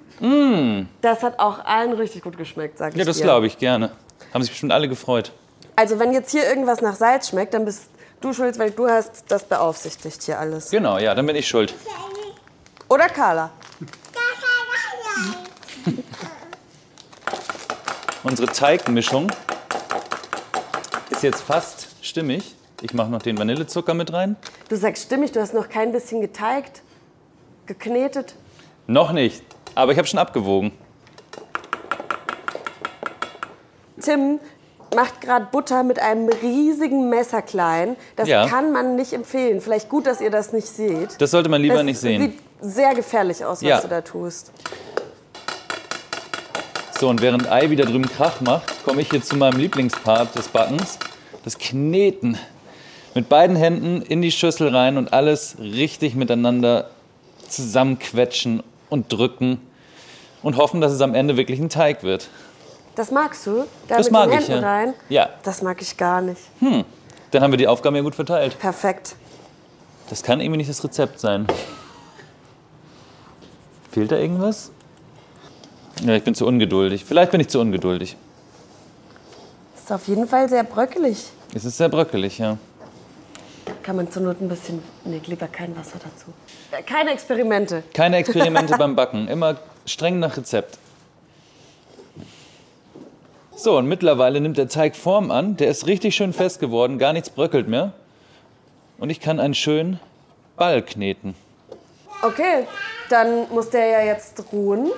Das 1.01 1.23
hat 1.23 1.39
auch 1.39 1.63
allen 1.63 1.93
richtig 1.93 2.23
gut 2.23 2.37
geschmeckt, 2.37 2.77
sag 2.77 2.89
ich 2.89 2.95
Mm. 2.95 2.99
Ja, 2.99 3.05
das 3.05 3.21
glaube 3.21 3.47
ich 3.47 3.57
gerne. 3.57 3.91
Haben 4.33 4.41
sich 4.41 4.51
bestimmt 4.51 4.73
alle 4.73 4.89
gefreut. 4.89 5.31
Also 5.75 5.97
wenn 5.99 6.11
jetzt 6.11 6.31
hier 6.31 6.45
irgendwas 6.47 6.81
nach 6.81 6.95
Salz 6.95 7.29
schmeckt, 7.29 7.53
dann 7.53 7.63
bist 7.63 7.89
du 8.21 8.33
schuld, 8.33 8.59
weil 8.59 8.71
du 8.71 8.87
hast 8.87 9.25
das 9.27 9.43
beaufsichtigt 9.43 10.23
hier 10.23 10.39
alles. 10.39 10.69
Genau, 10.71 10.97
ja, 10.97 11.13
dann 11.15 11.25
bin 11.25 11.35
ich 11.35 11.47
schuld. 11.47 11.73
Oder 12.87 13.07
Carla. 13.09 13.51
Unsere 18.23 18.51
Teigmischung 18.51 19.31
ist 21.09 21.23
jetzt 21.23 21.41
fast 21.41 21.87
stimmig. 22.01 22.55
Ich 22.81 22.93
mache 22.93 23.09
noch 23.09 23.21
den 23.21 23.37
Vanillezucker 23.37 23.93
mit 23.93 24.13
rein. 24.13 24.37
Du 24.69 24.75
sagst 24.75 25.03
stimmig, 25.05 25.31
du 25.31 25.41
hast 25.41 25.53
noch 25.53 25.69
kein 25.69 25.91
bisschen 25.91 26.21
geteigt, 26.21 26.81
geknetet. 27.65 28.35
Noch 28.87 29.11
nicht, 29.11 29.43
aber 29.75 29.91
ich 29.91 29.97
habe 29.97 30.07
schon 30.07 30.19
abgewogen. 30.19 30.71
Tim 34.01 34.39
macht 34.95 35.21
gerade 35.21 35.47
Butter 35.51 35.83
mit 35.83 35.99
einem 35.99 36.29
riesigen 36.29 37.09
Messer 37.09 37.41
klein. 37.41 37.95
Das 38.15 38.27
Ja. 38.27 38.47
kann 38.47 38.71
man 38.71 38.95
nicht 38.95 39.13
empfehlen. 39.13 39.61
Vielleicht 39.61 39.89
gut, 39.89 40.07
dass 40.07 40.21
ihr 40.21 40.31
das 40.31 40.53
nicht 40.53 40.67
seht. 40.67 41.19
Das 41.21 41.31
sollte 41.31 41.49
man 41.49 41.61
lieber 41.61 41.75
das 41.75 41.83
nicht 41.83 41.99
sehen. 41.99 42.21
sieht 42.21 42.39
sehr 42.61 42.93
gefährlich 42.95 43.43
aus, 43.45 43.59
was 43.61 43.67
Ja. 43.69 43.81
du 43.81 43.87
da 43.87 44.01
tust. 44.01 44.51
So, 46.99 47.07
und 47.07 47.21
während 47.21 47.47
Ivy 47.49 47.75
da 47.77 47.85
drüben 47.85 48.09
Krach 48.09 48.41
macht, 48.41 48.83
komme 48.83 49.01
ich 49.01 49.11
jetzt 49.13 49.29
zu 49.29 49.37
meinem 49.37 49.57
Lieblingspart 49.57 50.35
des 50.35 50.49
Backens, 50.49 50.99
das 51.45 51.57
Kneten. 51.57 52.37
Mit 53.15 53.29
beiden 53.29 53.55
Händen 53.55 54.01
in 54.01 54.21
die 54.21 54.31
Schüssel 54.31 54.75
rein 54.75 54.97
und 54.97 55.13
alles 55.13 55.55
richtig 55.59 56.15
miteinander 56.15 56.89
zusammenquetschen 57.47 58.61
und 58.89 59.11
drücken 59.11 59.61
und 60.43 60.57
hoffen, 60.57 60.81
dass 60.81 60.91
es 60.91 61.01
am 61.01 61.15
Ende 61.15 61.37
wirklich 61.37 61.59
ein 61.59 61.69
Teig 61.69 62.03
wird. 62.03 62.29
Das 62.99 63.11
magst 63.11 63.47
du? 63.47 63.65
Da 63.87 63.95
Das 63.95 64.07
mit 64.07 64.11
mag 64.11 64.29
den 64.29 64.39
ich, 64.39 64.49
Händen 64.49 64.61
ja. 64.61 64.69
rein? 64.69 64.93
Ja. 65.07 65.29
Das 65.43 65.61
mag 65.61 65.81
ich 65.81 65.95
gar 65.95 66.19
nicht. 66.19 66.41
Dann 67.31 67.41
haben 67.41 67.51
wir 67.51 67.57
die 67.57 67.65
Aufgaben 67.69 67.95
ja 67.95 68.01
gut 68.01 68.13
verteilt. 68.13 68.59
Perfekt. 68.59 69.15
Das 70.09 70.21
kann 70.21 70.41
irgendwie 70.41 70.57
nicht 70.57 70.69
das 70.69 70.83
Rezept 70.83 71.17
sein. 71.17 71.47
Fehlt 73.89 74.11
da 74.11 74.17
irgendwas? 74.17 74.71
Ja, 76.03 76.13
ich 76.13 76.25
bin 76.25 76.35
zu 76.35 76.45
ungeduldig. 76.45 77.05
Vielleicht 77.05 77.31
bin 77.31 77.39
ich 77.39 77.47
zu 77.47 77.61
ungeduldig. 77.61 78.17
Ist 79.77 79.89
auf 79.93 80.05
jeden 80.09 80.27
Fall 80.27 80.49
sehr 80.49 80.65
bröckelig. 80.65 81.27
Es 81.55 81.63
ist 81.63 81.77
sehr 81.77 81.87
bröckelig, 81.87 82.37
ja. 82.37 82.57
Kann 83.81 83.95
man 83.95 84.11
zur 84.11 84.23
Not 84.23 84.41
ein 84.41 84.49
bisschen. 84.49 84.83
Nee, 85.05 85.21
lieber 85.25 85.47
kein 85.47 85.73
Wasser 85.77 85.99
dazu. 85.99 86.33
Äh, 86.71 86.83
Keine 86.83 87.11
Experimente. 87.11 87.81
Keine 87.93 88.17
Experimente 88.17 88.77
beim 88.77 88.97
Backen, 88.97 89.29
immer 89.29 89.55
streng 89.85 90.19
nach 90.19 90.35
Rezept. 90.35 90.77
So, 93.61 93.77
und 93.77 93.87
mittlerweile 93.87 94.39
nimmt 94.39 94.57
der 94.57 94.69
Teig 94.69 94.95
Form 94.95 95.31
an. 95.31 95.57
Der 95.57 95.67
ist 95.67 95.85
richtig 95.85 96.15
schön 96.15 96.31
fest 96.31 96.61
geworden, 96.61 96.97
gar 96.97 97.11
nichts 97.11 97.29
bröckelt 97.29 97.67
mehr. 97.67 97.91
Und 98.97 99.09
ich 99.09 99.19
kann 99.19 99.37
einen 99.41 99.53
schönen 99.53 99.99
Ball 100.55 100.81
kneten. 100.81 101.35
Okay, 102.21 102.67
dann 103.09 103.49
muss 103.51 103.69
der 103.69 103.85
ja 103.87 103.99
jetzt 103.99 104.41
ruhen. 104.53 104.89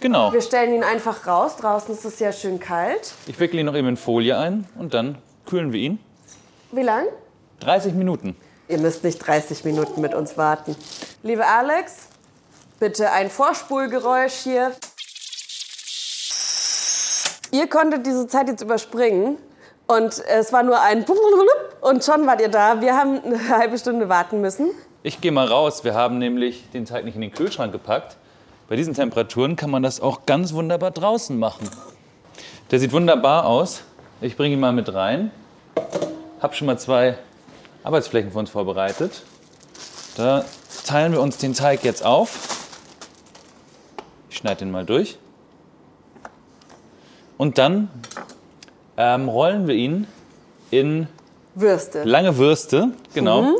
Genau. 0.00 0.32
Wir 0.32 0.42
stellen 0.42 0.74
ihn 0.74 0.82
einfach 0.82 1.28
raus. 1.28 1.58
Draußen 1.58 1.94
ist 1.94 2.04
es 2.04 2.18
ja 2.18 2.32
schön 2.32 2.58
kalt. 2.58 3.14
Ich 3.28 3.38
wickle 3.38 3.60
ihn 3.60 3.66
noch 3.66 3.76
eben 3.76 3.86
in 3.86 3.96
Folie 3.96 4.36
ein 4.36 4.66
und 4.76 4.94
dann 4.94 5.18
kühlen 5.46 5.72
wir 5.72 5.78
ihn. 5.78 6.00
Wie 6.72 6.82
lang? 6.82 7.06
30 7.60 7.94
Minuten. 7.94 8.34
Ihr 8.66 8.78
müsst 8.78 9.04
nicht 9.04 9.18
30 9.18 9.64
Minuten 9.64 10.00
mit 10.00 10.12
uns 10.12 10.36
warten. 10.36 10.74
Liebe 11.22 11.46
Alex, 11.46 12.08
bitte 12.80 13.12
ein 13.12 13.30
Vorspulgeräusch 13.30 14.34
hier. 14.42 14.72
Ihr 17.52 17.68
konntet 17.68 18.06
diese 18.06 18.26
Zeit 18.26 18.48
jetzt 18.48 18.62
überspringen 18.62 19.36
und 19.86 20.18
es 20.26 20.54
war 20.54 20.62
nur 20.62 20.80
ein 20.80 21.04
und 21.82 22.02
schon 22.02 22.26
wart 22.26 22.40
ihr 22.40 22.48
da. 22.48 22.80
Wir 22.80 22.96
haben 22.96 23.20
eine 23.22 23.48
halbe 23.56 23.76
Stunde 23.76 24.08
warten 24.08 24.40
müssen. 24.40 24.70
Ich 25.02 25.20
gehe 25.20 25.32
mal 25.32 25.46
raus. 25.46 25.84
Wir 25.84 25.94
haben 25.94 26.16
nämlich 26.16 26.70
den 26.70 26.86
Teig 26.86 27.04
nicht 27.04 27.14
in 27.14 27.20
den 27.20 27.32
Kühlschrank 27.32 27.70
gepackt. 27.70 28.16
Bei 28.70 28.76
diesen 28.76 28.94
Temperaturen 28.94 29.56
kann 29.56 29.70
man 29.70 29.82
das 29.82 30.00
auch 30.00 30.24
ganz 30.24 30.54
wunderbar 30.54 30.92
draußen 30.92 31.38
machen. 31.38 31.68
Der 32.70 32.78
sieht 32.78 32.92
wunderbar 32.92 33.44
aus. 33.44 33.82
Ich 34.22 34.34
bringe 34.38 34.54
ihn 34.54 34.60
mal 34.60 34.72
mit 34.72 34.94
rein. 34.94 35.30
Hab 36.40 36.54
schon 36.54 36.66
mal 36.66 36.78
zwei 36.78 37.18
Arbeitsflächen 37.84 38.32
für 38.32 38.38
uns 38.38 38.48
vorbereitet. 38.48 39.24
Da 40.16 40.46
teilen 40.86 41.12
wir 41.12 41.20
uns 41.20 41.36
den 41.36 41.52
Teig 41.52 41.84
jetzt 41.84 42.02
auf. 42.02 42.38
Ich 44.30 44.38
schneide 44.38 44.60
den 44.60 44.70
mal 44.70 44.86
durch. 44.86 45.18
Und 47.42 47.58
dann 47.58 47.88
ähm, 48.96 49.28
rollen 49.28 49.66
wir 49.66 49.74
ihn 49.74 50.06
in 50.70 51.08
Würste. 51.56 52.04
lange 52.04 52.38
Würste, 52.38 52.92
genau. 53.14 53.56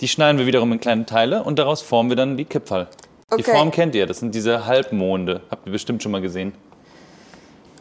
Die 0.00 0.08
schneiden 0.08 0.38
wir 0.38 0.46
wiederum 0.46 0.72
in 0.72 0.80
kleine 0.80 1.04
Teile 1.04 1.42
und 1.42 1.58
daraus 1.58 1.82
formen 1.82 2.08
wir 2.08 2.16
dann 2.16 2.38
die 2.38 2.46
Kipferl. 2.46 2.86
Die 3.30 3.34
Okay. 3.42 3.50
Form 3.50 3.70
kennt 3.70 3.94
ihr, 3.94 4.06
das 4.06 4.20
sind 4.20 4.34
diese 4.34 4.64
Halbmonde. 4.64 5.42
Habt 5.50 5.66
ihr 5.66 5.72
bestimmt 5.72 6.02
schon 6.02 6.10
mal 6.12 6.22
gesehen. 6.22 6.54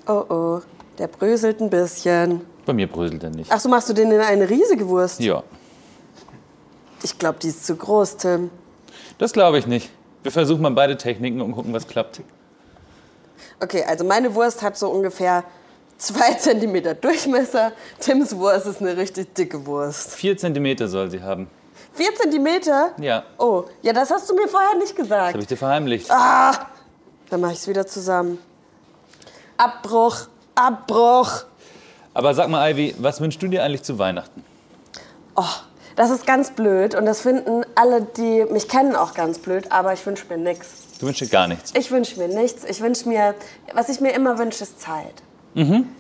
Oh 0.06 0.26
oh, 0.28 0.60
der 1.00 1.08
bröselt 1.08 1.62
ein 1.62 1.70
bisschen. 1.70 2.42
Bei 2.66 2.74
mir 2.74 2.88
bröselt 2.88 3.24
er 3.24 3.30
nicht. 3.30 3.50
Ach 3.50 3.62
so, 3.62 3.70
machst 3.70 3.88
du 3.88 3.94
den 3.94 4.12
in 4.12 4.20
eine 4.20 4.50
riesige 4.50 4.86
Wurst? 4.90 5.22
Ja, 5.22 5.44
Ich 7.04 7.18
glaube, 7.18 7.40
die 7.42 7.48
ist 7.48 7.66
zu 7.66 7.78
groß, 7.78 8.18
Tim. 8.18 8.50
das 9.18 9.32
glaube 9.32 9.60
ich 9.60 9.66
nicht. 9.66 9.90
Wir 10.24 10.32
versuchen 10.34 10.62
mal 10.62 10.72
beide 10.72 10.98
Techniken 10.98 11.40
und 11.40 11.54
gucken, 11.54 11.72
was 11.72 11.88
klappt. 11.88 12.20
Okay, 13.62 13.84
also 13.88 14.04
meine 14.04 14.34
Wurst 14.36 14.62
hat 14.62 14.78
so 14.78 14.90
ungefähr 14.90 15.44
zwei 15.98 16.34
Zentimeter 16.40 16.94
Durchmesser. 16.94 17.72
Tims 18.00 18.36
Wurst 18.36 18.66
ist 18.68 18.82
eine 18.82 18.96
richtig 18.98 19.34
dicke 19.34 19.66
Wurst. 19.66 20.14
Vier 20.16 20.38
Zentimeter 20.38 20.88
soll 20.88 21.10
sie 21.10 21.22
haben. 21.22 21.50
Vier 21.94 22.14
Zentimeter? 22.16 22.92
Ja, 23.00 23.24
Oh, 23.40 23.64
ja, 23.82 23.92
das 23.94 24.12
hast 24.12 24.30
du 24.30 24.36
mir 24.36 24.48
vorher 24.48 24.76
nicht 24.76 24.92
das 24.92 24.96
gesagt. 24.96 25.30
habe 25.34 25.40
ich 25.42 25.48
dir 25.48 25.58
verheimlicht. 25.58 26.10
Dann 26.10 27.42
mache 27.42 27.54
ich 27.54 27.60
es 27.60 27.68
wieder 27.68 27.86
zusammen. 27.88 28.38
Abbruch, 29.58 30.28
Abbruch. 30.56 31.44
Aber 32.14 32.34
sag 32.34 32.50
mal, 32.50 32.70
Ivy, 32.72 32.96
was 33.00 33.20
wünschst 33.22 33.42
du 33.42 33.48
dir 33.48 33.64
eigentlich 33.64 33.84
zu 33.84 33.98
Weihnachten? 34.00 34.44
Oh, 35.36 35.44
das 35.96 36.10
ist 36.12 36.26
ganz 36.28 36.52
blöd 36.52 36.96
und 36.96 37.06
das 37.06 37.22
finden 37.22 37.64
alle, 37.76 38.02
die 38.04 38.46
mich 38.52 38.68
kennen, 38.68 38.96
auch 38.96 39.14
ganz 39.14 39.40
blöd, 39.40 39.72
aber 39.72 39.94
ich 39.94 40.06
wünsche 40.06 40.26
mir 40.30 40.38
nichts. 40.38 40.84
Du 41.00 41.06
wünschst 41.06 41.22
dir 41.22 41.28
gar 41.28 41.48
nichts. 41.48 41.74
Ich 41.76 41.92
wünsche 41.92 42.18
mir 42.20 42.28
nichts. 42.28 42.64
Ich 42.64 42.82
wünsche 42.82 43.08
mir, 43.08 43.36
was 43.74 43.90
ich 43.90 44.00
mir 44.02 44.14
immer 44.14 44.38
wünsche, 44.38 44.64
ist 44.64 44.82
Zeit. 44.82 45.14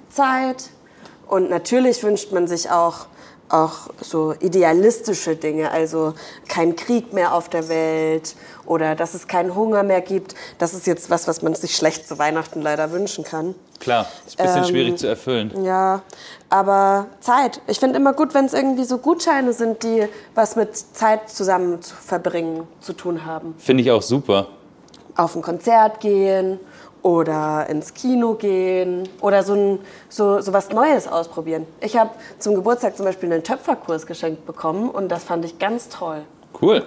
Zeit. 0.09 0.69
Und 1.27 1.49
natürlich 1.49 2.03
wünscht 2.03 2.31
man 2.31 2.47
sich 2.47 2.69
auch, 2.69 3.07
auch 3.49 3.89
so 4.01 4.33
idealistische 4.39 5.35
Dinge, 5.35 5.71
also 5.71 6.13
kein 6.47 6.75
Krieg 6.75 7.11
mehr 7.13 7.33
auf 7.33 7.49
der 7.49 7.67
Welt 7.69 8.35
oder 8.65 8.95
dass 8.95 9.13
es 9.13 9.27
keinen 9.27 9.55
Hunger 9.55 9.83
mehr 9.83 10.01
gibt. 10.01 10.35
Das 10.57 10.73
ist 10.73 10.85
jetzt 10.87 11.09
was, 11.09 11.27
was 11.27 11.41
man 11.41 11.53
sich 11.55 11.75
schlecht 11.75 12.07
zu 12.07 12.17
Weihnachten 12.19 12.61
leider 12.61 12.91
wünschen 12.91 13.23
kann. 13.23 13.55
Klar, 13.79 14.07
ist 14.25 14.39
ein 14.39 14.45
bisschen 14.45 14.63
Ähm, 14.63 14.69
schwierig 14.69 14.97
zu 14.97 15.07
erfüllen. 15.07 15.63
Ja, 15.63 16.01
aber 16.49 17.07
Zeit. 17.19 17.61
Ich 17.67 17.79
finde 17.79 17.97
immer 17.97 18.13
gut, 18.13 18.33
wenn 18.33 18.45
es 18.45 18.53
irgendwie 18.53 18.83
so 18.85 18.97
Gutscheine 18.97 19.53
sind, 19.53 19.83
die 19.83 20.07
was 20.35 20.55
mit 20.55 20.75
Zeit 20.75 21.29
zusammen 21.29 21.81
zu 21.81 21.95
verbringen 21.95 22.67
zu 22.79 22.93
tun 22.93 23.25
haben. 23.25 23.55
Finde 23.57 23.83
ich 23.83 23.91
auch 23.91 24.01
super. 24.01 24.47
Auf 25.17 25.35
ein 25.35 25.41
Konzert 25.41 25.99
gehen 25.99 26.59
oder 27.01 27.67
ins 27.69 27.93
Kino 27.93 28.33
gehen 28.35 29.07
oder 29.21 29.43
so, 29.43 29.53
ein, 29.53 29.79
so, 30.09 30.39
so 30.41 30.53
was 30.53 30.69
Neues 30.69 31.07
ausprobieren. 31.07 31.65
Ich 31.81 31.95
habe 31.97 32.11
zum 32.39 32.55
Geburtstag 32.55 32.95
zum 32.95 33.05
Beispiel 33.05 33.31
einen 33.31 33.43
Töpferkurs 33.43 34.05
geschenkt 34.05 34.45
bekommen 34.45 34.89
und 34.89 35.09
das 35.09 35.23
fand 35.23 35.43
ich 35.45 35.59
ganz 35.59 35.89
toll. 35.89 36.23
Cool. 36.61 36.85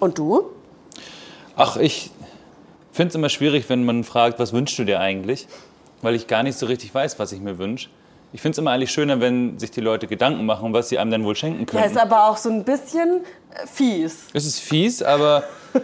Und 0.00 0.18
du? 0.18 0.44
Ach, 1.56 1.76
ich 1.76 2.10
finde 2.92 3.08
es 3.10 3.14
immer 3.14 3.28
schwierig, 3.28 3.68
wenn 3.68 3.84
man 3.84 4.04
fragt, 4.04 4.38
was 4.38 4.52
wünschst 4.52 4.78
du 4.78 4.84
dir 4.84 5.00
eigentlich? 5.00 5.48
Weil 6.02 6.14
ich 6.14 6.26
gar 6.26 6.42
nicht 6.42 6.56
so 6.58 6.66
richtig 6.66 6.94
weiß, 6.94 7.18
was 7.18 7.32
ich 7.32 7.40
mir 7.40 7.58
wünsche. 7.58 7.88
Ich 8.32 8.42
finde 8.42 8.52
es 8.52 8.58
immer 8.58 8.70
eigentlich 8.72 8.90
schöner, 8.92 9.20
wenn 9.20 9.58
sich 9.58 9.70
die 9.70 9.80
Leute 9.80 10.06
Gedanken 10.06 10.44
machen, 10.46 10.72
was 10.72 10.90
sie 10.90 10.98
einem 10.98 11.10
dann 11.10 11.24
wohl 11.24 11.34
schenken 11.34 11.60
Ja, 11.60 11.64
können. 11.64 11.84
ist 11.84 11.98
aber 11.98 12.28
auch 12.28 12.36
so 12.36 12.50
ein 12.50 12.62
bisschen 12.62 13.22
äh, 13.54 13.66
fies. 13.66 14.26
es 14.34 14.44
ist 14.46 14.60
fies, 14.60 15.02
aber 15.02 15.44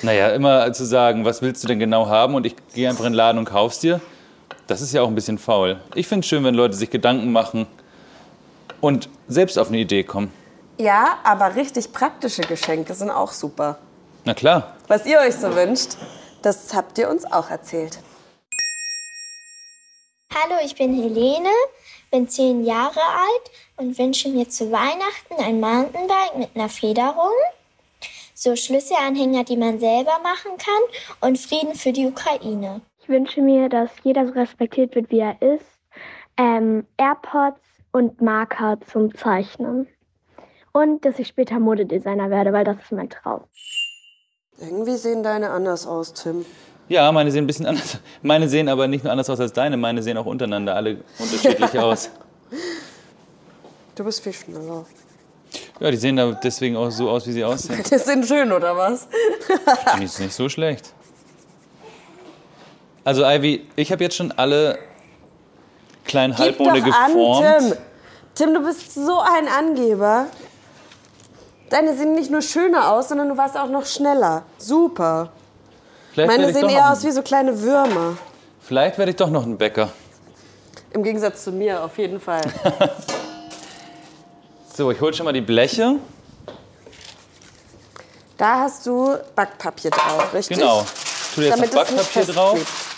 naja, 0.00 0.30
immer 0.30 0.72
zu 0.72 0.84
sagen, 0.84 1.24
was 1.24 1.42
willst 1.42 1.62
du 1.62 1.68
denn 1.68 1.78
genau 1.78 2.08
haben 2.08 2.34
und 2.34 2.46
ich 2.46 2.56
gehe 2.74 2.88
einfach 2.88 3.04
in 3.04 3.12
den 3.12 3.16
Laden 3.16 3.38
und 3.38 3.44
kauf's 3.44 3.80
dir, 3.80 4.00
das 4.66 4.80
ist 4.80 4.92
ja 4.92 5.02
auch 5.02 5.08
ein 5.08 5.14
bisschen 5.14 5.38
faul. 5.38 5.80
Ich 5.94 6.08
finde 6.08 6.24
es 6.24 6.28
schön, 6.28 6.44
wenn 6.44 6.54
Leute 6.54 6.74
sich 6.74 6.90
Gedanken 6.90 7.32
machen 7.32 7.66
und 8.80 9.08
selbst 9.28 9.58
auf 9.58 9.68
eine 9.68 9.78
Idee 9.78 10.04
kommen. 10.04 10.32
Ja, 10.78 11.18
aber 11.24 11.54
richtig 11.54 11.92
praktische 11.92 12.42
Geschenke 12.42 12.94
sind 12.94 13.10
auch 13.10 13.32
super. 13.32 13.78
Na 14.24 14.34
klar. 14.34 14.76
Was 14.88 15.04
ihr 15.06 15.18
euch 15.18 15.34
so 15.34 15.54
wünscht, 15.54 15.96
das 16.42 16.74
habt 16.74 16.98
ihr 16.98 17.08
uns 17.08 17.24
auch 17.30 17.50
erzählt. 17.50 17.98
Hallo, 20.34 20.54
ich 20.64 20.74
bin 20.74 20.94
Helene, 20.94 21.50
bin 22.10 22.28
zehn 22.28 22.64
Jahre 22.64 23.00
alt 23.00 23.50
und 23.76 23.98
wünsche 23.98 24.28
mir 24.28 24.48
zu 24.48 24.72
Weihnachten 24.72 25.34
ein 25.38 25.60
Mountainbike 25.60 26.36
mit 26.38 26.50
einer 26.54 26.68
Federung, 26.68 27.32
so 28.42 28.56
Schlüsselanhänger, 28.56 29.44
die 29.44 29.56
man 29.56 29.78
selber 29.78 30.18
machen 30.22 30.52
kann 30.58 31.28
und 31.28 31.38
Frieden 31.38 31.74
für 31.74 31.92
die 31.92 32.06
Ukraine. 32.06 32.80
Ich 33.00 33.08
wünsche 33.08 33.40
mir, 33.40 33.68
dass 33.68 33.90
jeder 34.02 34.26
so 34.26 34.32
respektiert 34.32 34.94
wird, 34.94 35.10
wie 35.10 35.20
er 35.20 35.40
ist. 35.40 35.64
Ähm, 36.36 36.86
AirPods 36.96 37.60
und 37.92 38.20
Marker 38.20 38.78
zum 38.90 39.14
Zeichnen. 39.14 39.86
Und 40.72 41.04
dass 41.04 41.18
ich 41.18 41.28
später 41.28 41.60
Modedesigner 41.60 42.30
werde, 42.30 42.52
weil 42.52 42.64
das 42.64 42.78
ist 42.78 42.92
mein 42.92 43.10
Traum. 43.10 43.42
Irgendwie 44.58 44.96
sehen 44.96 45.22
deine 45.22 45.50
anders 45.50 45.86
aus, 45.86 46.12
Tim. 46.14 46.44
Ja, 46.88 47.12
meine 47.12 47.30
sehen 47.30 47.44
ein 47.44 47.46
bisschen 47.46 47.66
anders. 47.66 47.98
Meine 48.22 48.48
sehen 48.48 48.68
aber 48.68 48.88
nicht 48.88 49.04
nur 49.04 49.12
anders 49.12 49.30
aus 49.30 49.38
als 49.40 49.52
deine, 49.52 49.76
meine 49.76 50.02
sehen 50.02 50.16
auch 50.16 50.26
untereinander 50.26 50.74
alle 50.74 51.02
unterschiedlich 51.18 51.78
aus. 51.78 52.10
Du 53.94 54.04
bist 54.04 54.22
viel 54.22 54.32
schneller. 54.32 54.84
Ja, 55.82 55.90
die 55.90 55.96
sehen 55.96 56.14
da 56.14 56.30
deswegen 56.30 56.76
auch 56.76 56.90
so 56.90 57.10
aus, 57.10 57.26
wie 57.26 57.32
sie 57.32 57.42
aussehen. 57.42 57.82
Die 57.90 57.98
sind 57.98 58.24
schön, 58.24 58.52
oder 58.52 58.76
was? 58.76 59.08
Finde 59.90 60.04
ich 60.04 60.16
nicht 60.16 60.32
so 60.32 60.48
schlecht. 60.48 60.92
Also 63.02 63.24
Ivy, 63.24 63.66
ich 63.74 63.90
habe 63.90 64.04
jetzt 64.04 64.14
schon 64.14 64.30
alle 64.30 64.78
kleinen 66.04 66.36
Gib 66.36 66.60
Halbmonde 66.60 66.82
doch 66.82 66.96
an, 66.96 67.12
geformt. 67.12 67.58
Tim. 67.58 67.76
Tim, 68.36 68.54
du 68.54 68.62
bist 68.62 68.94
so 68.94 69.18
ein 69.18 69.48
Angeber. 69.48 70.26
Deine 71.68 71.96
sehen 71.96 72.14
nicht 72.14 72.30
nur 72.30 72.42
schöner 72.42 72.92
aus, 72.92 73.08
sondern 73.08 73.30
du 73.30 73.36
warst 73.36 73.58
auch 73.58 73.68
noch 73.68 73.84
schneller. 73.84 74.44
Super. 74.58 75.32
Vielleicht 76.12 76.30
Meine 76.30 76.52
sehen 76.52 76.68
eher 76.68 76.92
aus 76.92 77.02
wie 77.02 77.10
so 77.10 77.22
kleine 77.22 77.60
Würmer. 77.60 78.18
Vielleicht 78.60 78.98
werde 78.98 79.10
ich 79.10 79.16
doch 79.16 79.30
noch 79.30 79.44
ein 79.44 79.58
Bäcker. 79.58 79.88
Im 80.92 81.02
Gegensatz 81.02 81.42
zu 81.42 81.50
mir, 81.50 81.82
auf 81.82 81.98
jeden 81.98 82.20
Fall. 82.20 82.42
So, 84.74 84.90
ich 84.90 85.00
hole 85.00 85.12
schon 85.12 85.24
mal 85.24 85.32
die 85.32 85.42
Bleche. 85.42 85.96
Da 88.38 88.60
hast 88.60 88.86
du 88.86 89.18
Backpapier 89.36 89.90
drauf, 89.90 90.32
richtig? 90.32 90.56
Genau. 90.56 90.86
Tu 91.34 91.42
jetzt 91.42 91.56
Damit 91.56 91.74
noch 91.74 91.84
Backpapier 91.84 92.24
drauf. 92.32 92.96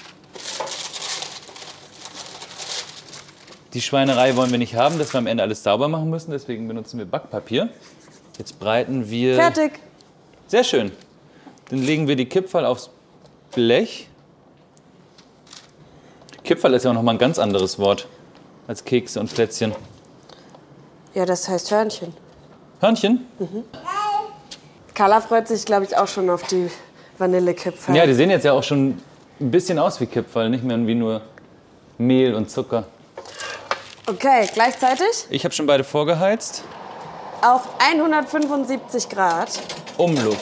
Die 3.73 3.83
Schweinerei 3.83 4.37
wollen 4.37 4.53
wir 4.53 4.59
nicht 4.59 4.77
haben, 4.77 4.99
dass 4.99 5.13
wir 5.13 5.19
am 5.19 5.27
Ende 5.27 5.43
alles 5.43 5.65
sauber 5.65 5.89
machen 5.89 6.09
müssen. 6.11 6.31
Deswegen 6.31 6.69
benutzen 6.69 6.99
wir 6.99 7.07
Backpapier. 7.07 7.69
Jetzt 8.39 8.61
breiten 8.61 9.11
wir. 9.11 9.35
Fertig. 9.35 9.81
Sehr 10.47 10.63
schön. 10.63 10.93
Dann 11.71 11.81
legen 11.81 12.07
wir 12.07 12.15
die 12.15 12.27
Kipferl 12.27 12.67
aufs 12.67 12.91
Blech. 13.53 14.09
Kipferl 16.45 16.75
ist 16.75 16.85
ja 16.85 16.91
auch 16.91 16.95
noch 16.95 17.03
mal 17.03 17.13
ein 17.13 17.19
ganz 17.19 17.41
anderes 17.41 17.81
Wort 17.81 18.07
als 18.69 18.85
Kekse 18.85 19.19
und 19.19 19.35
Plätzchen. 19.35 19.75
Ja, 21.15 21.25
das 21.25 21.49
heißt 21.49 21.71
Hörnchen. 21.71 22.13
Hörnchen? 22.81 23.27
Carla 24.95 25.21
freut 25.21 25.49
sich, 25.49 25.65
glaube 25.65 25.85
ich, 25.85 25.97
auch 25.97 26.09
schon 26.09 26.29
auf 26.29 26.43
die 26.45 26.71
Vanillekipferl. 27.19 27.97
Ja, 27.97 28.07
die 28.07 28.15
sehen 28.15 28.31
jetzt 28.31 28.45
ja 28.45 28.53
auch 28.53 28.63
schon 28.63 29.01
ein 29.41 29.51
bisschen 29.51 29.79
aus 29.79 30.01
wie 30.01 30.07
Kipferl, 30.07 30.51
nicht 30.51 30.65
mehr 30.65 30.77
wie 30.87 30.95
nur 30.95 31.23
Mehl 31.99 32.35
und 32.35 32.51
Zucker. 32.51 32.85
Okay, 34.07 34.49
gleichzeitig 34.53 35.27
Ich 35.31 35.45
habe 35.45 35.55
schon 35.55 35.67
beide 35.67 35.85
vorgeheizt. 35.85 36.65
auf 37.43 37.69
175 37.79 39.09
Grad. 39.09 39.49
Umluft. 39.97 40.39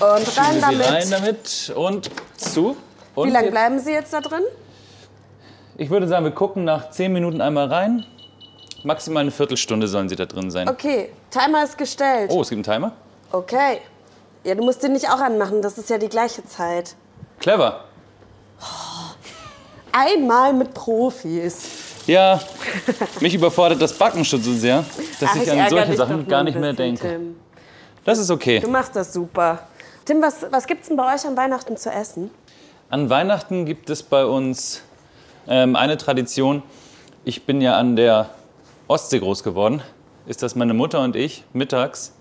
Und 0.00 0.38
rein 0.38 0.60
damit. 0.60 0.90
rein 0.90 1.10
damit 1.10 1.72
und 1.74 2.10
zu. 2.36 2.76
Und 3.14 3.28
Wie 3.28 3.32
lange 3.32 3.50
bleiben 3.50 3.78
sie 3.78 3.92
jetzt 3.92 4.12
da 4.12 4.20
drin? 4.20 4.42
Ich 5.78 5.90
würde 5.90 6.08
sagen, 6.08 6.24
wir 6.24 6.32
gucken 6.32 6.64
nach 6.64 6.90
10 6.90 7.12
Minuten 7.12 7.40
einmal 7.40 7.68
rein. 7.68 8.04
Maximal 8.86 9.22
eine 9.22 9.32
Viertelstunde 9.32 9.88
sollen 9.88 10.08
sie 10.08 10.14
da 10.14 10.26
drin 10.26 10.48
sein. 10.48 10.68
Okay, 10.68 11.10
Timer 11.28 11.64
ist 11.64 11.76
gestellt. 11.76 12.30
Oh, 12.32 12.42
es 12.42 12.50
gibt 12.50 12.68
einen 12.68 12.82
Timer? 12.82 12.92
Okay. 13.32 13.80
Ja, 14.44 14.54
du 14.54 14.62
musst 14.62 14.80
den 14.80 14.92
nicht 14.92 15.10
auch 15.10 15.18
anmachen, 15.18 15.60
das 15.60 15.76
ist 15.76 15.90
ja 15.90 15.98
die 15.98 16.08
gleiche 16.08 16.44
Zeit. 16.44 16.94
Clever. 17.40 17.80
Einmal 19.90 20.52
mit 20.52 20.72
Profis. 20.72 21.66
Ja, 22.06 22.40
mich 23.20 23.34
überfordert 23.34 23.82
das 23.82 23.92
Backen 23.92 24.24
schon 24.24 24.40
so 24.40 24.52
sehr, 24.52 24.84
dass 25.18 25.30
Ach, 25.32 25.36
ich 25.36 25.50
an 25.50 25.58
ärgere 25.58 25.70
solche 25.70 25.86
dich 25.88 25.96
Sachen 25.98 26.28
gar 26.28 26.44
nicht 26.44 26.56
mehr 26.56 26.72
bisschen, 26.72 26.94
denke. 26.94 27.08
Tim. 27.08 27.36
Das 28.04 28.18
ist 28.20 28.30
okay. 28.30 28.60
Du 28.60 28.68
machst 28.68 28.94
das 28.94 29.12
super. 29.12 29.66
Tim, 30.04 30.22
was, 30.22 30.46
was 30.52 30.64
gibt's 30.64 30.86
denn 30.86 30.96
bei 30.96 31.12
euch 31.12 31.26
an 31.26 31.36
Weihnachten 31.36 31.76
zu 31.76 31.90
essen? 31.90 32.30
An 32.88 33.10
Weihnachten 33.10 33.66
gibt 33.66 33.90
es 33.90 34.04
bei 34.04 34.24
uns 34.24 34.82
ähm, 35.48 35.74
eine 35.74 35.96
Tradition. 35.96 36.62
Ich 37.24 37.44
bin 37.46 37.60
ja 37.60 37.76
an 37.76 37.96
der 37.96 38.30
Ostsee 38.88 39.18
groß 39.18 39.42
geworden. 39.42 39.82
Ist, 40.26 40.42
dass 40.42 40.54
meine 40.54 40.74
Mutter 40.74 41.00
und 41.02 41.16
ich 41.16 41.44
mittags 41.52 42.12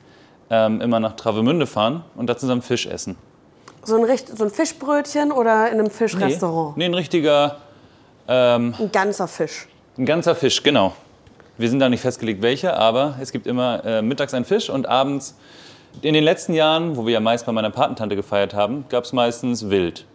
ähm, 0.49 0.81
immer 0.81 0.99
nach 0.99 1.15
Travemünde 1.15 1.65
fahren 1.67 2.03
und 2.15 2.27
da 2.27 2.37
zusammen 2.37 2.61
Fisch 2.61 2.85
essen. 2.85 3.15
So 3.83 3.95
ein, 3.95 4.17
so 4.35 4.43
ein 4.43 4.49
Fischbrötchen 4.49 5.31
oder 5.31 5.71
in 5.71 5.79
einem 5.79 5.89
Fischrestaurant? 5.89 6.77
Nee, 6.77 6.85
ein 6.85 6.93
richtiger, 6.93 7.57
ähm, 8.27 8.73
Ein 8.79 8.91
ganzer 8.91 9.27
Fisch. 9.27 9.67
ein 9.97 10.05
ganzer 10.05 10.35
Fisch, 10.35 10.61
genau. 10.63 10.93
Wir 11.57 11.69
sind 11.69 11.79
da 11.79 11.87
nicht 11.89 12.01
festgelegt, 12.01 12.41
welcher, 12.41 12.77
aber 12.77 13.15
es 13.21 13.31
gibt 13.31 13.47
immer 13.47 13.83
äh, 13.85 14.01
mittags 14.01 14.33
einen 14.33 14.45
Fisch 14.45 14.69
und 14.69 14.87
abends. 14.87 15.35
In 16.01 16.13
den 16.13 16.23
letzten 16.23 16.53
Jahren, 16.53 16.97
wo 16.97 17.05
wir 17.05 17.13
ja 17.13 17.19
meist 17.21 17.45
bei 17.45 17.51
meiner 17.51 17.69
Patentante 17.69 18.15
gefeiert 18.15 18.53
haben, 18.53 18.85
gab 18.89 19.05
es 19.05 19.13
meistens 19.13 19.69
Wild. 19.69 20.05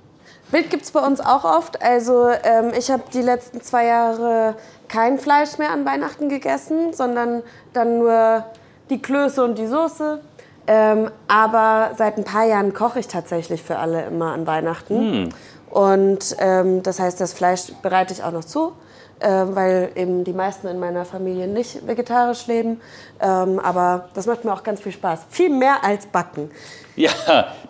Wild 0.51 0.71
gibt's 0.71 0.91
bei 0.91 1.01
uns 1.01 1.21
auch 1.21 1.45
oft. 1.45 1.81
Also 1.83 2.29
ähm, 2.29 2.73
ich 2.77 2.91
habe 2.91 3.05
die 3.13 3.23
letzten 3.23 3.61
zwei 3.61 3.87
Jahre 3.87 4.57
kein 4.89 5.19
Fleisch 5.19 5.59
mehr 5.59 5.71
an 5.71 5.85
Weihnachten 5.85 6.29
gegessen, 6.29 6.93
sondern 6.93 7.43
dann 7.73 7.99
nur 7.99 8.45
die 8.91 9.01
Klöße 9.01 9.45
und 9.45 9.59
die 9.59 9.67
Soße. 9.67 10.21
Ähm, 10.67 11.11
aber 11.29 11.93
seit 11.97 12.19
ein 12.19 12.25
paar 12.25 12.45
Jahren 12.45 12.75
koche 12.75 13.01
ich 13.01 13.09
tatsächlich 13.09 13.63
für 13.63 13.79
alle 13.79 14.05
immer 14.05 14.33
an 14.33 14.47
Weihnachten. 14.47 15.33
Und 15.71 16.37
ähm, 16.39 16.83
das 16.83 16.99
heißt, 16.99 17.21
das 17.21 17.33
Fleisch 17.33 17.73
bereite 17.83 18.13
ich 18.13 18.25
auch 18.25 18.33
noch 18.33 18.45
zu, 18.45 18.73
ähm, 19.21 19.55
weil 19.55 19.93
eben 19.95 20.25
die 20.25 20.33
meisten 20.33 20.67
in 20.67 20.81
meiner 20.81 21.05
Familie 21.05 21.47
nicht 21.47 21.87
vegetarisch 21.87 22.49
leben. 22.49 22.81
Ähm, 23.21 23.61
aber 23.61 24.09
das 24.15 24.27
macht 24.27 24.45
mir 24.45 24.53
auch 24.53 24.65
ganz 24.65 24.81
viel 24.81 24.93
Spaß. 24.93 25.21
Viel 25.29 25.51
mehr 25.51 25.85
als 25.85 26.07
Backen. 26.07 26.51
Ja, 26.97 27.13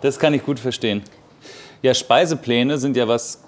das 0.01 0.17
kann 0.17 0.33
ich 0.33 0.43
gut 0.43 0.59
verstehen. 0.59 1.03
Ja, 1.81 1.95
Speisepläne 1.95 2.77
sind 2.77 2.95
ja 2.95 3.07
was 3.07 3.43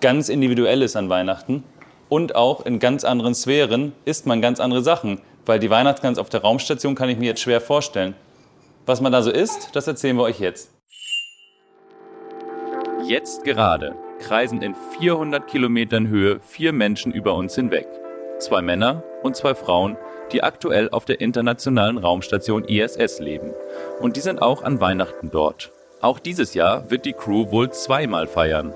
ganz 0.00 0.28
Individuelles 0.28 0.94
an 0.94 1.08
Weihnachten. 1.08 1.64
Und 2.10 2.34
auch 2.34 2.66
in 2.66 2.78
ganz 2.80 3.04
anderen 3.04 3.34
Sphären 3.34 3.92
isst 4.04 4.26
man 4.26 4.42
ganz 4.42 4.60
andere 4.60 4.82
Sachen. 4.82 5.20
Weil 5.46 5.58
die 5.58 5.70
Weihnachtsgans 5.70 6.18
auf 6.18 6.28
der 6.28 6.42
Raumstation 6.42 6.94
kann 6.94 7.08
ich 7.08 7.16
mir 7.16 7.26
jetzt 7.26 7.40
schwer 7.40 7.62
vorstellen. 7.62 8.14
Was 8.84 9.00
man 9.00 9.12
da 9.12 9.22
so 9.22 9.30
isst, 9.30 9.70
das 9.74 9.86
erzählen 9.86 10.16
wir 10.16 10.24
euch 10.24 10.38
jetzt. 10.38 10.70
Jetzt 13.06 13.44
gerade 13.44 13.94
kreisen 14.18 14.60
in 14.60 14.74
400 14.98 15.46
Kilometern 15.46 16.08
Höhe 16.08 16.40
vier 16.40 16.74
Menschen 16.74 17.12
über 17.12 17.34
uns 17.34 17.54
hinweg. 17.54 17.86
Zwei 18.38 18.60
Männer 18.60 19.02
und 19.22 19.34
zwei 19.34 19.54
Frauen, 19.54 19.96
die 20.32 20.42
aktuell 20.42 20.90
auf 20.90 21.06
der 21.06 21.22
internationalen 21.22 21.96
Raumstation 21.96 22.64
ISS 22.64 23.20
leben. 23.20 23.54
Und 24.00 24.16
die 24.16 24.20
sind 24.20 24.42
auch 24.42 24.62
an 24.62 24.80
Weihnachten 24.80 25.30
dort. 25.30 25.72
Auch 26.00 26.20
dieses 26.20 26.54
Jahr 26.54 26.88
wird 26.90 27.04
die 27.04 27.12
Crew 27.12 27.50
wohl 27.50 27.70
zweimal 27.70 28.28
feiern. 28.28 28.72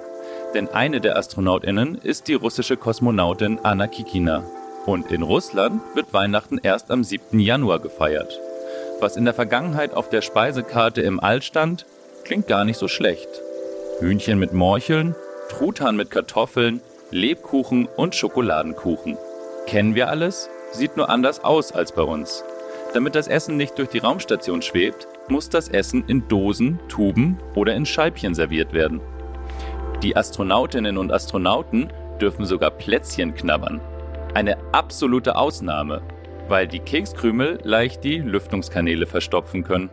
Denn 0.54 0.68
eine 0.68 1.00
der 1.00 1.16
Astronautinnen 1.16 1.98
ist 2.02 2.26
die 2.26 2.34
russische 2.34 2.76
Kosmonautin 2.76 3.60
Anna 3.62 3.86
Kikina. 3.86 4.42
Und 4.86 5.12
in 5.12 5.22
Russland 5.22 5.80
wird 5.94 6.12
Weihnachten 6.12 6.58
erst 6.60 6.90
am 6.90 7.04
7. 7.04 7.38
Januar 7.38 7.78
gefeiert. 7.78 8.40
Was 8.98 9.16
in 9.16 9.24
der 9.24 9.34
Vergangenheit 9.34 9.94
auf 9.94 10.08
der 10.08 10.20
Speisekarte 10.20 11.00
im 11.02 11.20
All 11.20 11.42
stand, 11.42 11.86
klingt 12.24 12.48
gar 12.48 12.64
nicht 12.64 12.78
so 12.78 12.88
schlecht. 12.88 13.28
Hühnchen 14.00 14.40
mit 14.40 14.52
Morcheln, 14.52 15.14
Truthahn 15.48 15.94
mit 15.94 16.10
Kartoffeln, 16.10 16.80
Lebkuchen 17.12 17.86
und 17.86 18.16
Schokoladenkuchen. 18.16 19.16
Kennen 19.66 19.94
wir 19.94 20.08
alles? 20.08 20.48
Sieht 20.72 20.96
nur 20.96 21.08
anders 21.08 21.44
aus 21.44 21.70
als 21.70 21.92
bei 21.92 22.02
uns. 22.02 22.42
Damit 22.94 23.14
das 23.14 23.28
Essen 23.28 23.56
nicht 23.56 23.78
durch 23.78 23.90
die 23.90 23.98
Raumstation 23.98 24.60
schwebt, 24.60 25.06
muss 25.28 25.48
das 25.48 25.68
Essen 25.68 26.04
in 26.06 26.26
Dosen, 26.28 26.78
Tuben 26.88 27.38
oder 27.54 27.74
in 27.74 27.86
Scheibchen 27.86 28.34
serviert 28.34 28.72
werden. 28.72 29.00
Die 30.02 30.16
Astronautinnen 30.16 30.98
und 30.98 31.12
Astronauten 31.12 31.92
dürfen 32.20 32.44
sogar 32.44 32.70
Plätzchen 32.70 33.34
knabbern. 33.34 33.80
Eine 34.34 34.56
absolute 34.72 35.36
Ausnahme, 35.36 36.02
weil 36.48 36.66
die 36.66 36.80
Kekskrümel 36.80 37.60
leicht 37.62 38.02
die 38.02 38.18
Lüftungskanäle 38.18 39.06
verstopfen 39.06 39.62
können. 39.62 39.90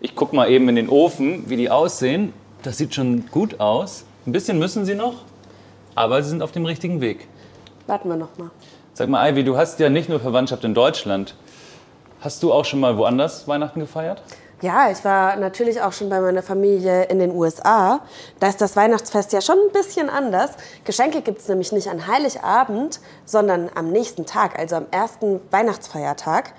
Ich 0.00 0.14
guck 0.14 0.32
mal 0.32 0.50
eben 0.50 0.68
in 0.68 0.76
den 0.76 0.88
Ofen, 0.88 1.48
wie 1.48 1.56
die 1.56 1.70
aussehen. 1.70 2.32
Das 2.62 2.78
sieht 2.78 2.94
schon 2.94 3.26
gut 3.30 3.60
aus. 3.60 4.04
Ein 4.26 4.32
bisschen 4.32 4.58
müssen 4.58 4.84
sie 4.84 4.94
noch, 4.94 5.24
aber 5.94 6.22
sie 6.22 6.30
sind 6.30 6.42
auf 6.42 6.52
dem 6.52 6.66
richtigen 6.66 7.00
Weg. 7.00 7.28
Warten 7.86 8.08
wir 8.08 8.16
noch 8.16 8.36
mal. 8.36 8.50
Sag 8.98 9.08
mal, 9.08 9.30
Ivy, 9.30 9.44
du 9.44 9.56
hast 9.56 9.78
ja 9.78 9.88
nicht 9.90 10.08
nur 10.08 10.18
Verwandtschaft 10.18 10.64
in 10.64 10.74
Deutschland. 10.74 11.36
Hast 12.20 12.42
du 12.42 12.52
auch 12.52 12.64
schon 12.64 12.80
mal 12.80 12.98
woanders 12.98 13.46
Weihnachten 13.46 13.78
gefeiert? 13.78 14.24
Ja, 14.60 14.90
ich 14.90 15.04
war 15.04 15.36
natürlich 15.36 15.80
auch 15.80 15.92
schon 15.92 16.08
bei 16.08 16.20
meiner 16.20 16.42
Familie 16.42 17.04
in 17.04 17.20
den 17.20 17.30
USA. 17.30 18.00
Da 18.40 18.48
ist 18.48 18.60
das 18.60 18.74
Weihnachtsfest 18.74 19.32
ja 19.32 19.40
schon 19.40 19.54
ein 19.54 19.72
bisschen 19.72 20.10
anders. 20.10 20.50
Geschenke 20.84 21.22
gibt 21.22 21.38
es 21.38 21.46
nämlich 21.46 21.70
nicht 21.70 21.86
an 21.86 22.08
Heiligabend, 22.08 22.98
sondern 23.24 23.70
am 23.76 23.92
nächsten 23.92 24.26
Tag, 24.26 24.58
also 24.58 24.74
am 24.74 24.86
ersten 24.90 25.38
Weihnachtsfeiertag. 25.52 26.54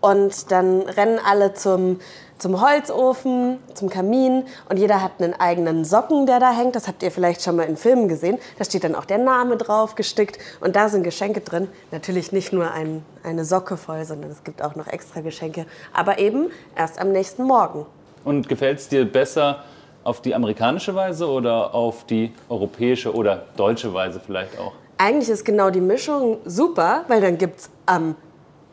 Und 0.00 0.52
dann 0.52 0.82
rennen 0.82 1.18
alle 1.28 1.54
zum 1.54 1.98
zum 2.40 2.60
Holzofen, 2.60 3.58
zum 3.74 3.90
Kamin 3.90 4.44
und 4.68 4.78
jeder 4.78 5.02
hat 5.02 5.12
einen 5.20 5.34
eigenen 5.34 5.84
Socken, 5.84 6.26
der 6.26 6.40
da 6.40 6.52
hängt. 6.52 6.74
Das 6.74 6.88
habt 6.88 7.02
ihr 7.02 7.10
vielleicht 7.10 7.42
schon 7.42 7.56
mal 7.56 7.64
in 7.64 7.76
Filmen 7.76 8.08
gesehen. 8.08 8.38
Da 8.58 8.64
steht 8.64 8.82
dann 8.82 8.94
auch 8.94 9.04
der 9.04 9.18
Name 9.18 9.56
drauf 9.56 9.94
gestickt 9.94 10.38
und 10.60 10.74
da 10.74 10.88
sind 10.88 11.04
Geschenke 11.04 11.40
drin. 11.40 11.68
Natürlich 11.90 12.32
nicht 12.32 12.52
nur 12.52 12.70
ein, 12.72 13.04
eine 13.22 13.44
Socke 13.44 13.76
voll, 13.76 14.04
sondern 14.04 14.30
es 14.30 14.42
gibt 14.42 14.62
auch 14.62 14.74
noch 14.74 14.86
extra 14.86 15.20
Geschenke. 15.20 15.66
Aber 15.92 16.18
eben 16.18 16.50
erst 16.74 16.98
am 16.98 17.12
nächsten 17.12 17.44
Morgen. 17.44 17.86
Und 18.24 18.48
gefällt 18.48 18.78
es 18.78 18.88
dir 18.88 19.04
besser 19.04 19.64
auf 20.02 20.22
die 20.22 20.34
amerikanische 20.34 20.94
Weise 20.94 21.28
oder 21.28 21.74
auf 21.74 22.04
die 22.04 22.32
europäische 22.48 23.14
oder 23.14 23.44
deutsche 23.56 23.92
Weise 23.92 24.20
vielleicht 24.24 24.58
auch? 24.58 24.72
Eigentlich 24.96 25.28
ist 25.28 25.44
genau 25.44 25.70
die 25.70 25.80
Mischung 25.80 26.38
super, 26.44 27.04
weil 27.08 27.20
dann 27.20 27.38
gibt 27.38 27.60
es 27.60 27.70
am 27.86 28.16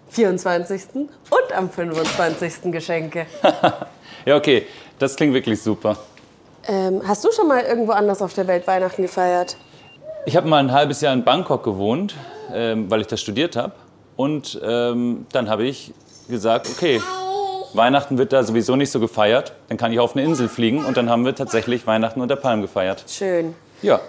24. 0.10 0.82
und 0.96 1.54
am 1.56 1.70
25. 1.70 2.72
Geschenke. 2.72 3.26
ja, 4.26 4.36
okay, 4.36 4.66
das 5.00 5.16
klingt 5.16 5.34
wirklich 5.34 5.62
super. 5.62 5.98
Ähm, 6.68 7.02
hast 7.08 7.24
du 7.24 7.32
schon 7.32 7.48
mal 7.48 7.62
irgendwo 7.64 7.94
anders 7.94 8.22
auf 8.22 8.34
der 8.34 8.48
Welt 8.48 8.68
Weihnachten 8.68 9.02
gefeiert? 9.02 9.58
Ich 10.26 10.36
habe 10.36 10.48
mal 10.48 10.58
ein 10.58 10.72
halbes 10.72 11.02
Jahr 11.02 11.14
in 11.14 11.24
Bangkok 11.24 11.64
gewohnt, 11.64 12.16
ähm, 12.54 12.92
weil 12.92 13.02
ich 13.02 13.08
da 13.08 13.16
studiert 13.16 13.56
habe. 13.56 13.74
Und 14.18 14.60
ähm, 14.64 15.26
dann 15.32 15.50
habe 15.50 15.64
ich 15.64 15.94
gesagt, 16.28 16.68
okay, 16.70 17.02
Weihnachten 17.74 18.18
wird 18.18 18.34
da 18.34 18.44
sowieso 18.44 18.76
nicht 18.76 18.92
so 18.92 19.00
gefeiert. 19.00 19.54
Dann 19.70 19.78
kann 19.78 19.94
ich 19.94 20.00
auf 20.00 20.16
eine 20.16 20.26
Insel 20.26 20.50
fliegen 20.50 20.84
und 20.84 20.98
dann 20.98 21.10
haben 21.10 21.24
wir 21.24 21.36
tatsächlich 21.36 21.88
Weihnachten 21.88 22.20
unter 22.20 22.36
Palmen 22.36 22.62
gefeiert. 22.62 23.06
Schön. 23.08 23.56
Ja. 23.82 24.00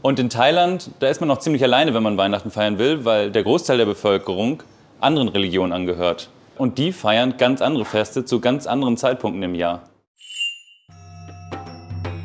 Und 0.00 0.18
in 0.18 0.30
Thailand, 0.30 0.90
da 1.00 1.08
ist 1.08 1.20
man 1.20 1.28
noch 1.28 1.38
ziemlich 1.38 1.62
alleine, 1.62 1.94
wenn 1.94 2.02
man 2.02 2.16
Weihnachten 2.16 2.50
feiern 2.50 2.78
will, 2.78 3.04
weil 3.04 3.30
der 3.30 3.42
Großteil 3.42 3.78
der 3.78 3.86
Bevölkerung 3.86 4.62
anderen 5.02 5.28
Religionen 5.28 5.72
angehört. 5.72 6.30
Und 6.58 6.78
die 6.78 6.92
feiern 6.92 7.36
ganz 7.38 7.62
andere 7.62 7.84
Feste 7.84 8.24
zu 8.24 8.40
ganz 8.40 8.66
anderen 8.66 8.96
Zeitpunkten 8.96 9.42
im 9.42 9.54
Jahr. 9.54 9.82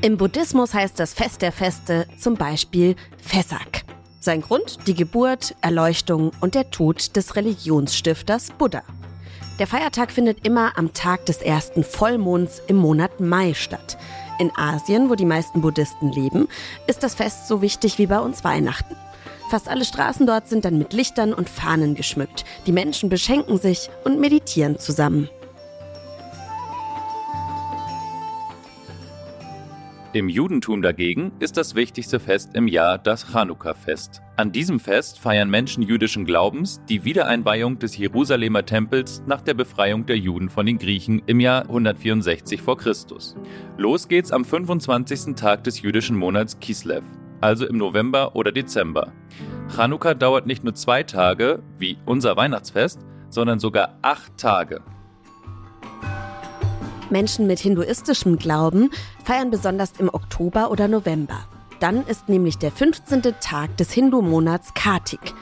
Im 0.02 0.18
Buddhismus 0.18 0.74
heißt 0.74 1.00
das 1.00 1.14
Fest 1.14 1.42
der 1.42 1.52
Feste 1.52 2.06
zum 2.20 2.36
Beispiel 2.36 2.96
Vesak. 3.24 3.84
Sein 4.20 4.42
Grund 4.42 4.78
die 4.88 4.94
Geburt, 4.94 5.56
Erleuchtung 5.62 6.32
und 6.40 6.54
der 6.54 6.70
Tod 6.70 7.16
des 7.16 7.36
Religionsstifters 7.36 8.52
Buddha. 8.52 8.84
Der 9.60 9.66
Feiertag 9.66 10.12
findet 10.12 10.46
immer 10.46 10.78
am 10.78 10.94
Tag 10.94 11.26
des 11.26 11.42
ersten 11.42 11.84
Vollmonds 11.84 12.62
im 12.68 12.76
Monat 12.76 13.20
Mai 13.20 13.56
statt. 13.56 13.98
In 14.40 14.52
Asien, 14.56 15.10
wo 15.10 15.16
die 15.16 15.26
meisten 15.26 15.62
Buddhisten 15.62 16.12
leben, 16.12 16.48
ist 16.86 17.02
das 17.02 17.16
Fest 17.16 17.48
so 17.48 17.64
wichtig 17.64 17.98
wie 17.98 18.06
bei 18.06 18.20
uns 18.20 18.44
Weihnachten. 18.44 18.96
Fast 19.50 19.70
alle 19.70 19.86
Straßen 19.86 20.28
dort 20.28 20.48
sind 20.48 20.66
dann 20.66 20.78
mit 20.78 20.92
Lichtern 20.94 21.34
und 21.34 21.50
Fahnen 21.50 21.96
geschmückt. 21.96 22.44
Die 22.66 22.74
Menschen 22.74 23.10
beschenken 23.10 23.58
sich 23.58 23.90
und 24.04 24.20
meditieren 24.20 24.78
zusammen. 24.78 25.30
Im 30.14 30.30
Judentum 30.30 30.82
dagegen 30.82 31.32
ist 31.40 31.58
das 31.58 31.76
wichtigste 31.76 32.20
Fest 32.20 32.52
im 32.56 32.68
Jahr 32.68 32.98
das 32.98 33.34
Chanukka-Fest. 33.34 34.22
An 34.36 34.52
diesem 34.52 34.80
Fest 34.80 35.20
feiern 35.20 35.50
Menschen 35.50 35.84
jüdischen 35.84 36.26
Glaubens 36.26 36.82
die 36.90 37.04
Wiedereinweihung 37.04 37.78
des 37.78 37.98
Jerusalemer 37.98 38.66
Tempels 38.66 39.22
nach 39.28 39.42
der 39.42 39.54
Befreiung 39.54 40.06
der 40.06 40.18
Juden 40.18 40.50
von 40.50 40.66
den 40.66 40.80
Griechen 40.80 41.22
im 41.28 41.40
Jahr 41.40 41.64
164 41.64 42.62
v. 42.62 42.76
Chr. 42.78 42.94
Los 43.78 44.08
geht's 44.08 44.32
am 44.32 44.44
25. 44.44 45.36
Tag 45.36 45.64
des 45.66 45.82
jüdischen 45.82 46.18
Monats 46.18 46.60
Kislev 46.60 47.04
also 47.42 47.66
im 47.66 47.78
November 47.78 48.36
oder 48.36 48.52
Dezember. 48.52 49.12
Chanukka 49.76 50.14
dauert 50.14 50.48
nicht 50.48 50.64
nur 50.64 50.76
zwei 50.76 51.04
Tage, 51.04 51.62
wie 51.78 51.98
unser 52.06 52.36
Weihnachtsfest, 52.38 53.00
sondern 53.30 53.60
sogar 53.60 53.98
acht 54.02 54.38
Tage. 54.38 54.82
Menschen 57.10 57.48
mit 57.48 57.60
hinduistischem 57.60 58.38
Glauben 58.38 58.90
feiern 59.24 59.50
besonders 59.50 59.94
im 60.00 60.10
Oktober 60.10 60.72
oder 60.72 60.88
November. 60.88 61.46
Dann 61.80 62.06
ist 62.06 62.28
nämlich 62.28 62.58
der 62.58 62.72
15. 62.72 63.22
Tag 63.40 63.78
des 63.78 63.92
Hindu-Monats 63.92 64.74
Kartik. 64.74 65.34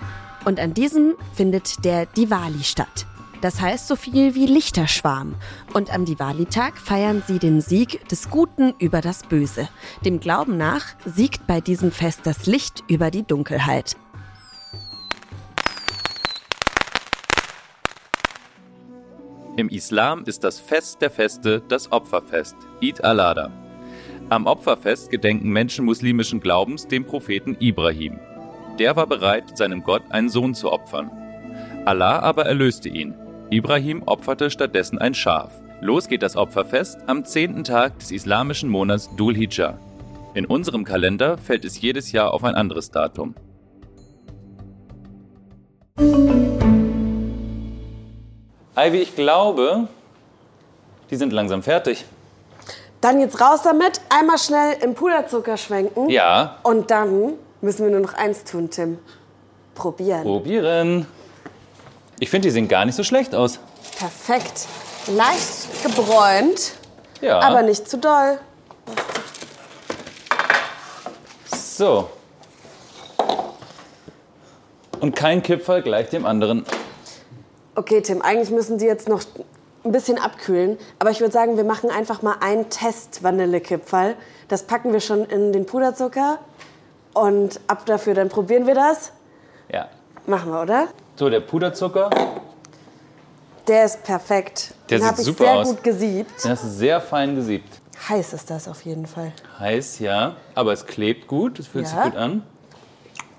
Und 0.44 0.60
an 0.60 0.74
diesem 0.74 1.16
findet 1.34 1.84
der 1.86 2.06
Diwali 2.06 2.64
statt. 2.64 3.08
Das 3.42 3.62
heißt 3.62 3.88
so 3.88 3.96
viel 3.96 4.36
wie 4.36 4.46
Lichterschwarm. 4.46 5.36
Und 5.74 5.94
am 5.94 6.06
Diwali-Tag 6.06 6.78
feiern 6.78 7.24
sie 7.26 7.40
den 7.40 7.62
Sieg 7.62 8.08
des 8.10 8.30
Guten 8.30 8.74
über 8.80 9.02
das 9.02 9.24
Böse. 9.24 9.70
Dem 10.04 10.20
Glauben 10.20 10.58
nach 10.58 10.86
siegt 11.06 11.48
bei 11.48 11.62
diesem 11.62 11.92
Fest 11.92 12.22
das 12.24 12.46
Licht 12.46 12.84
über 12.88 13.12
die 13.12 13.24
Dunkelheit. 13.24 13.96
Im 19.58 19.70
Islam 19.70 20.24
ist 20.26 20.44
das 20.44 20.60
Fest 20.60 21.02
der 21.02 21.10
Feste 21.10 21.62
das 21.70 21.92
Opferfest, 21.92 22.58
Eid 22.84 23.04
al-Adha. 23.04 23.52
Am 24.30 24.48
Opferfest 24.48 25.10
gedenken 25.10 25.50
Menschen 25.50 25.86
muslimischen 25.86 26.42
Glaubens 26.42 26.88
dem 26.88 27.06
Propheten 27.06 27.56
Ibrahim. 27.60 28.20
Der 28.80 28.98
war 28.98 29.08
bereit, 29.08 29.58
seinem 29.58 29.84
Gott 29.84 30.04
einen 30.10 30.28
Sohn 30.28 30.54
zu 30.54 30.72
opfern. 30.74 31.10
Allah 31.86 32.20
aber 32.20 32.46
erlöste 32.46 32.90
ihn 32.90 33.16
Ibrahim 33.56 34.04
opferte 34.06 34.50
stattdessen 34.50 34.98
ein 34.98 35.14
Schaf. 35.14 35.50
Los 35.80 36.10
geht 36.10 36.24
das 36.24 36.36
Opferfest 36.36 36.98
am 37.08 37.24
10. 37.24 37.64
Tag 37.64 37.98
des 38.00 38.12
islamischen 38.12 38.68
Monats 38.70 39.10
Dhul 39.16 39.34
Hijjah. 39.34 39.80
In 40.34 40.46
unserem 40.46 40.84
Kalender 40.84 41.38
fällt 41.38 41.64
es 41.64 41.80
jedes 41.80 42.12
Jahr 42.12 42.34
auf 42.34 42.44
ein 42.44 42.54
anderes 42.54 42.92
Datum. 42.92 43.34
Ivy, 48.78 48.98
ich 48.98 49.16
glaube, 49.16 49.88
die 51.10 51.16
sind 51.16 51.32
langsam 51.32 51.64
fertig. 51.64 52.04
Dann 53.00 53.22
jetzt 53.22 53.40
raus 53.40 53.62
damit, 53.64 54.02
einmal 54.10 54.38
schnell 54.38 54.76
im 54.84 54.96
Puderzucker 54.96 55.56
schwenken. 55.56 56.10
Ja. 56.10 56.58
Und 56.64 56.92
dann 56.92 57.36
müssen 57.62 57.86
wir 57.86 57.92
nur 57.92 58.02
noch 58.02 58.16
eins 58.16 58.44
tun, 58.44 58.70
Tim. 58.70 58.98
Probieren. 59.76 60.24
Probieren. 60.24 61.08
Ich 62.20 62.30
finde, 62.30 62.48
die 62.48 62.52
sehen 62.52 62.68
gar 62.68 62.86
nicht 62.86 62.96
so 62.96 63.04
schlecht 63.04 63.36
aus. 63.36 63.60
Perfekt. 63.98 64.68
Leicht 65.08 65.84
gebräunt, 65.84 66.74
ja. 67.22 67.40
aber 67.40 67.62
nicht 67.62 67.90
zu 67.90 67.98
doll. 67.98 68.40
So. 71.54 72.10
Und 75.00 75.16
kein 75.16 75.44
Kipferl 75.44 75.82
gleich 75.82 76.10
dem 76.10 76.26
anderen. 76.26 76.66
Okay, 77.76 78.02
Tim, 78.02 78.22
eigentlich 78.22 78.50
müssen 78.50 78.78
die 78.78 78.86
jetzt 78.86 79.10
noch 79.10 79.22
ein 79.84 79.92
bisschen 79.92 80.18
abkühlen. 80.18 80.78
Aber 81.00 81.12
ich 81.12 81.20
würde 81.20 81.34
sagen, 81.34 81.58
wir 81.58 81.66
machen 81.66 81.92
einfach 81.92 82.22
mal 82.22 82.38
einen 82.40 82.70
Test 82.70 83.24
Vanillekipferl. 83.24 84.16
Das 84.48 84.64
packen 84.64 84.94
wir 84.94 85.02
schon 85.02 85.26
in 85.26 85.52
den 85.52 85.66
Puderzucker. 85.66 86.40
Und 87.14 87.60
ab 87.68 87.86
dafür, 87.86 88.14
dann 88.14 88.30
probieren 88.30 88.68
wir 88.68 88.76
das. 88.76 89.12
Ja. 89.72 89.90
Machen 90.26 90.52
wir, 90.52 90.62
oder? 90.62 90.88
So, 91.18 91.30
der 91.30 91.40
Puderzucker. 91.40 92.10
Der 93.68 93.86
ist 93.86 94.04
perfekt. 94.04 94.74
Der 94.90 95.00
Den 95.00 95.16
sieht 95.16 95.28
ich 95.30 95.38
sehr 95.38 95.54
aus. 95.54 95.68
gut 95.70 95.84
gesiebt. 95.84 96.44
Der 96.44 96.54
ist 96.54 96.78
sehr 96.78 97.02
fein 97.02 97.36
gesiebt. 97.36 97.70
Heiß 98.10 98.34
ist 98.34 98.50
das 98.50 98.68
auf 98.68 98.82
jeden 98.86 99.08
Fall. 99.08 99.32
Heiß, 99.58 100.00
ja. 100.00 100.36
Aber 100.54 100.74
es 100.74 100.86
klebt 100.86 101.28
gut. 101.28 101.58
Es 101.60 101.68
fühlt 101.68 101.86
Ja. 101.86 101.92
sich 101.92 102.04
gut 102.12 102.16
an. 102.16 102.44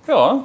Ja. 0.09 0.45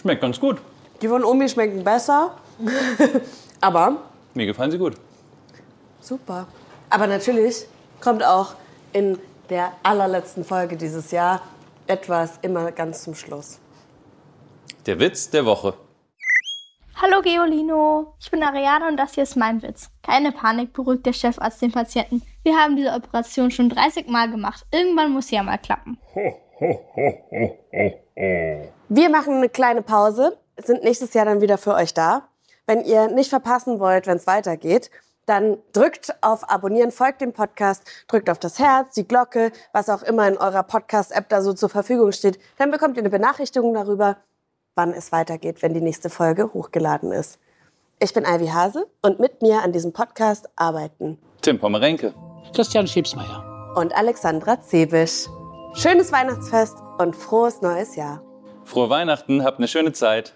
Schmeckt 0.00 0.22
ganz 0.22 0.40
gut. 0.40 0.58
Die 1.02 1.08
von 1.08 1.22
Omi 1.24 1.48
schmecken 1.48 1.84
besser. 1.84 2.34
Aber 3.60 3.96
Mir 4.34 4.46
gefallen 4.46 4.70
sie 4.70 4.78
gut. 4.78 4.94
super. 6.00 6.46
Aber 6.90 7.06
natürlich 7.06 7.66
kommt 8.00 8.24
auch 8.24 8.54
in 8.92 9.18
der 9.50 9.72
allerletzten 9.82 10.44
Folge 10.44 10.76
dieses 10.76 11.10
Jahr 11.10 11.40
etwas 11.86 12.38
immer 12.42 12.72
ganz 12.72 13.02
zum 13.02 13.14
Schluss. 13.14 13.58
Der 14.86 14.98
Witz 15.00 15.30
der 15.30 15.44
Woche. 15.46 15.74
Hallo 16.96 17.22
Geolino, 17.22 18.14
ich 18.20 18.30
bin 18.30 18.40
Ariane 18.44 18.86
und 18.86 18.96
das 18.96 19.14
hier 19.14 19.24
ist 19.24 19.36
mein 19.36 19.60
Witz. 19.62 19.90
Keine 20.04 20.30
Panik, 20.30 20.72
beruhigt 20.72 21.04
der 21.04 21.12
Chefarzt 21.12 21.60
den 21.60 21.72
Patienten. 21.72 22.22
Wir 22.44 22.56
haben 22.56 22.76
diese 22.76 22.92
Operation 22.92 23.50
schon 23.50 23.68
30 23.68 24.06
Mal 24.06 24.30
gemacht. 24.30 24.64
Irgendwann 24.70 25.10
muss 25.10 25.26
sie 25.26 25.34
ja 25.34 25.42
mal 25.42 25.58
klappen. 25.58 25.98
Wir 28.88 29.10
machen 29.10 29.34
eine 29.34 29.48
kleine 29.48 29.82
Pause, 29.82 30.38
sind 30.56 30.84
nächstes 30.84 31.14
Jahr 31.14 31.24
dann 31.24 31.40
wieder 31.40 31.58
für 31.58 31.74
euch 31.74 31.94
da. 31.94 32.28
Wenn 32.66 32.84
ihr 32.84 33.08
nicht 33.08 33.28
verpassen 33.28 33.80
wollt, 33.80 34.06
wenn 34.06 34.18
es 34.18 34.28
weitergeht, 34.28 34.88
dann 35.26 35.58
drückt 35.72 36.14
auf 36.22 36.48
Abonnieren, 36.48 36.92
folgt 36.92 37.22
dem 37.22 37.32
Podcast, 37.32 37.82
drückt 38.06 38.30
auf 38.30 38.38
das 38.38 38.60
Herz, 38.60 38.94
die 38.94 39.08
Glocke, 39.08 39.50
was 39.72 39.90
auch 39.90 40.02
immer 40.04 40.28
in 40.28 40.36
eurer 40.36 40.62
Podcast-App 40.62 41.28
da 41.28 41.42
so 41.42 41.54
zur 41.54 41.70
Verfügung 41.70 42.12
steht. 42.12 42.38
Dann 42.56 42.70
bekommt 42.70 42.96
ihr 42.96 43.02
eine 43.02 43.10
Benachrichtigung 43.10 43.74
darüber, 43.74 44.18
wann 44.74 44.92
es 44.92 45.12
weitergeht, 45.12 45.62
wenn 45.62 45.74
die 45.74 45.80
nächste 45.80 46.10
Folge 46.10 46.52
hochgeladen 46.52 47.12
ist. 47.12 47.38
Ich 48.00 48.12
bin 48.12 48.24
Ivy 48.24 48.48
Hase 48.48 48.86
und 49.02 49.20
mit 49.20 49.40
mir 49.42 49.62
an 49.62 49.72
diesem 49.72 49.92
Podcast 49.92 50.48
arbeiten 50.56 51.18
Tim 51.42 51.58
Pommerenke. 51.58 52.14
Christian 52.54 52.86
Schiebsmeier. 52.86 53.72
und 53.76 53.94
Alexandra 53.94 54.60
Zebisch. 54.60 55.26
Schönes 55.74 56.12
Weihnachtsfest 56.12 56.76
und 56.98 57.16
frohes 57.16 57.60
neues 57.62 57.96
Jahr. 57.96 58.22
Frohe 58.64 58.88
Weihnachten, 58.90 59.44
habt 59.44 59.58
eine 59.58 59.68
schöne 59.68 59.92
Zeit. 59.92 60.34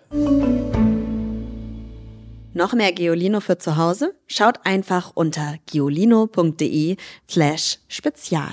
Noch 2.54 2.72
mehr 2.72 2.92
Geolino 2.92 3.40
für 3.40 3.58
zu 3.58 3.76
Hause? 3.76 4.14
Schaut 4.26 4.60
einfach 4.64 5.12
unter 5.14 5.54
geolino.de 5.66 6.96
slash 7.28 7.78
spezial. 7.88 8.52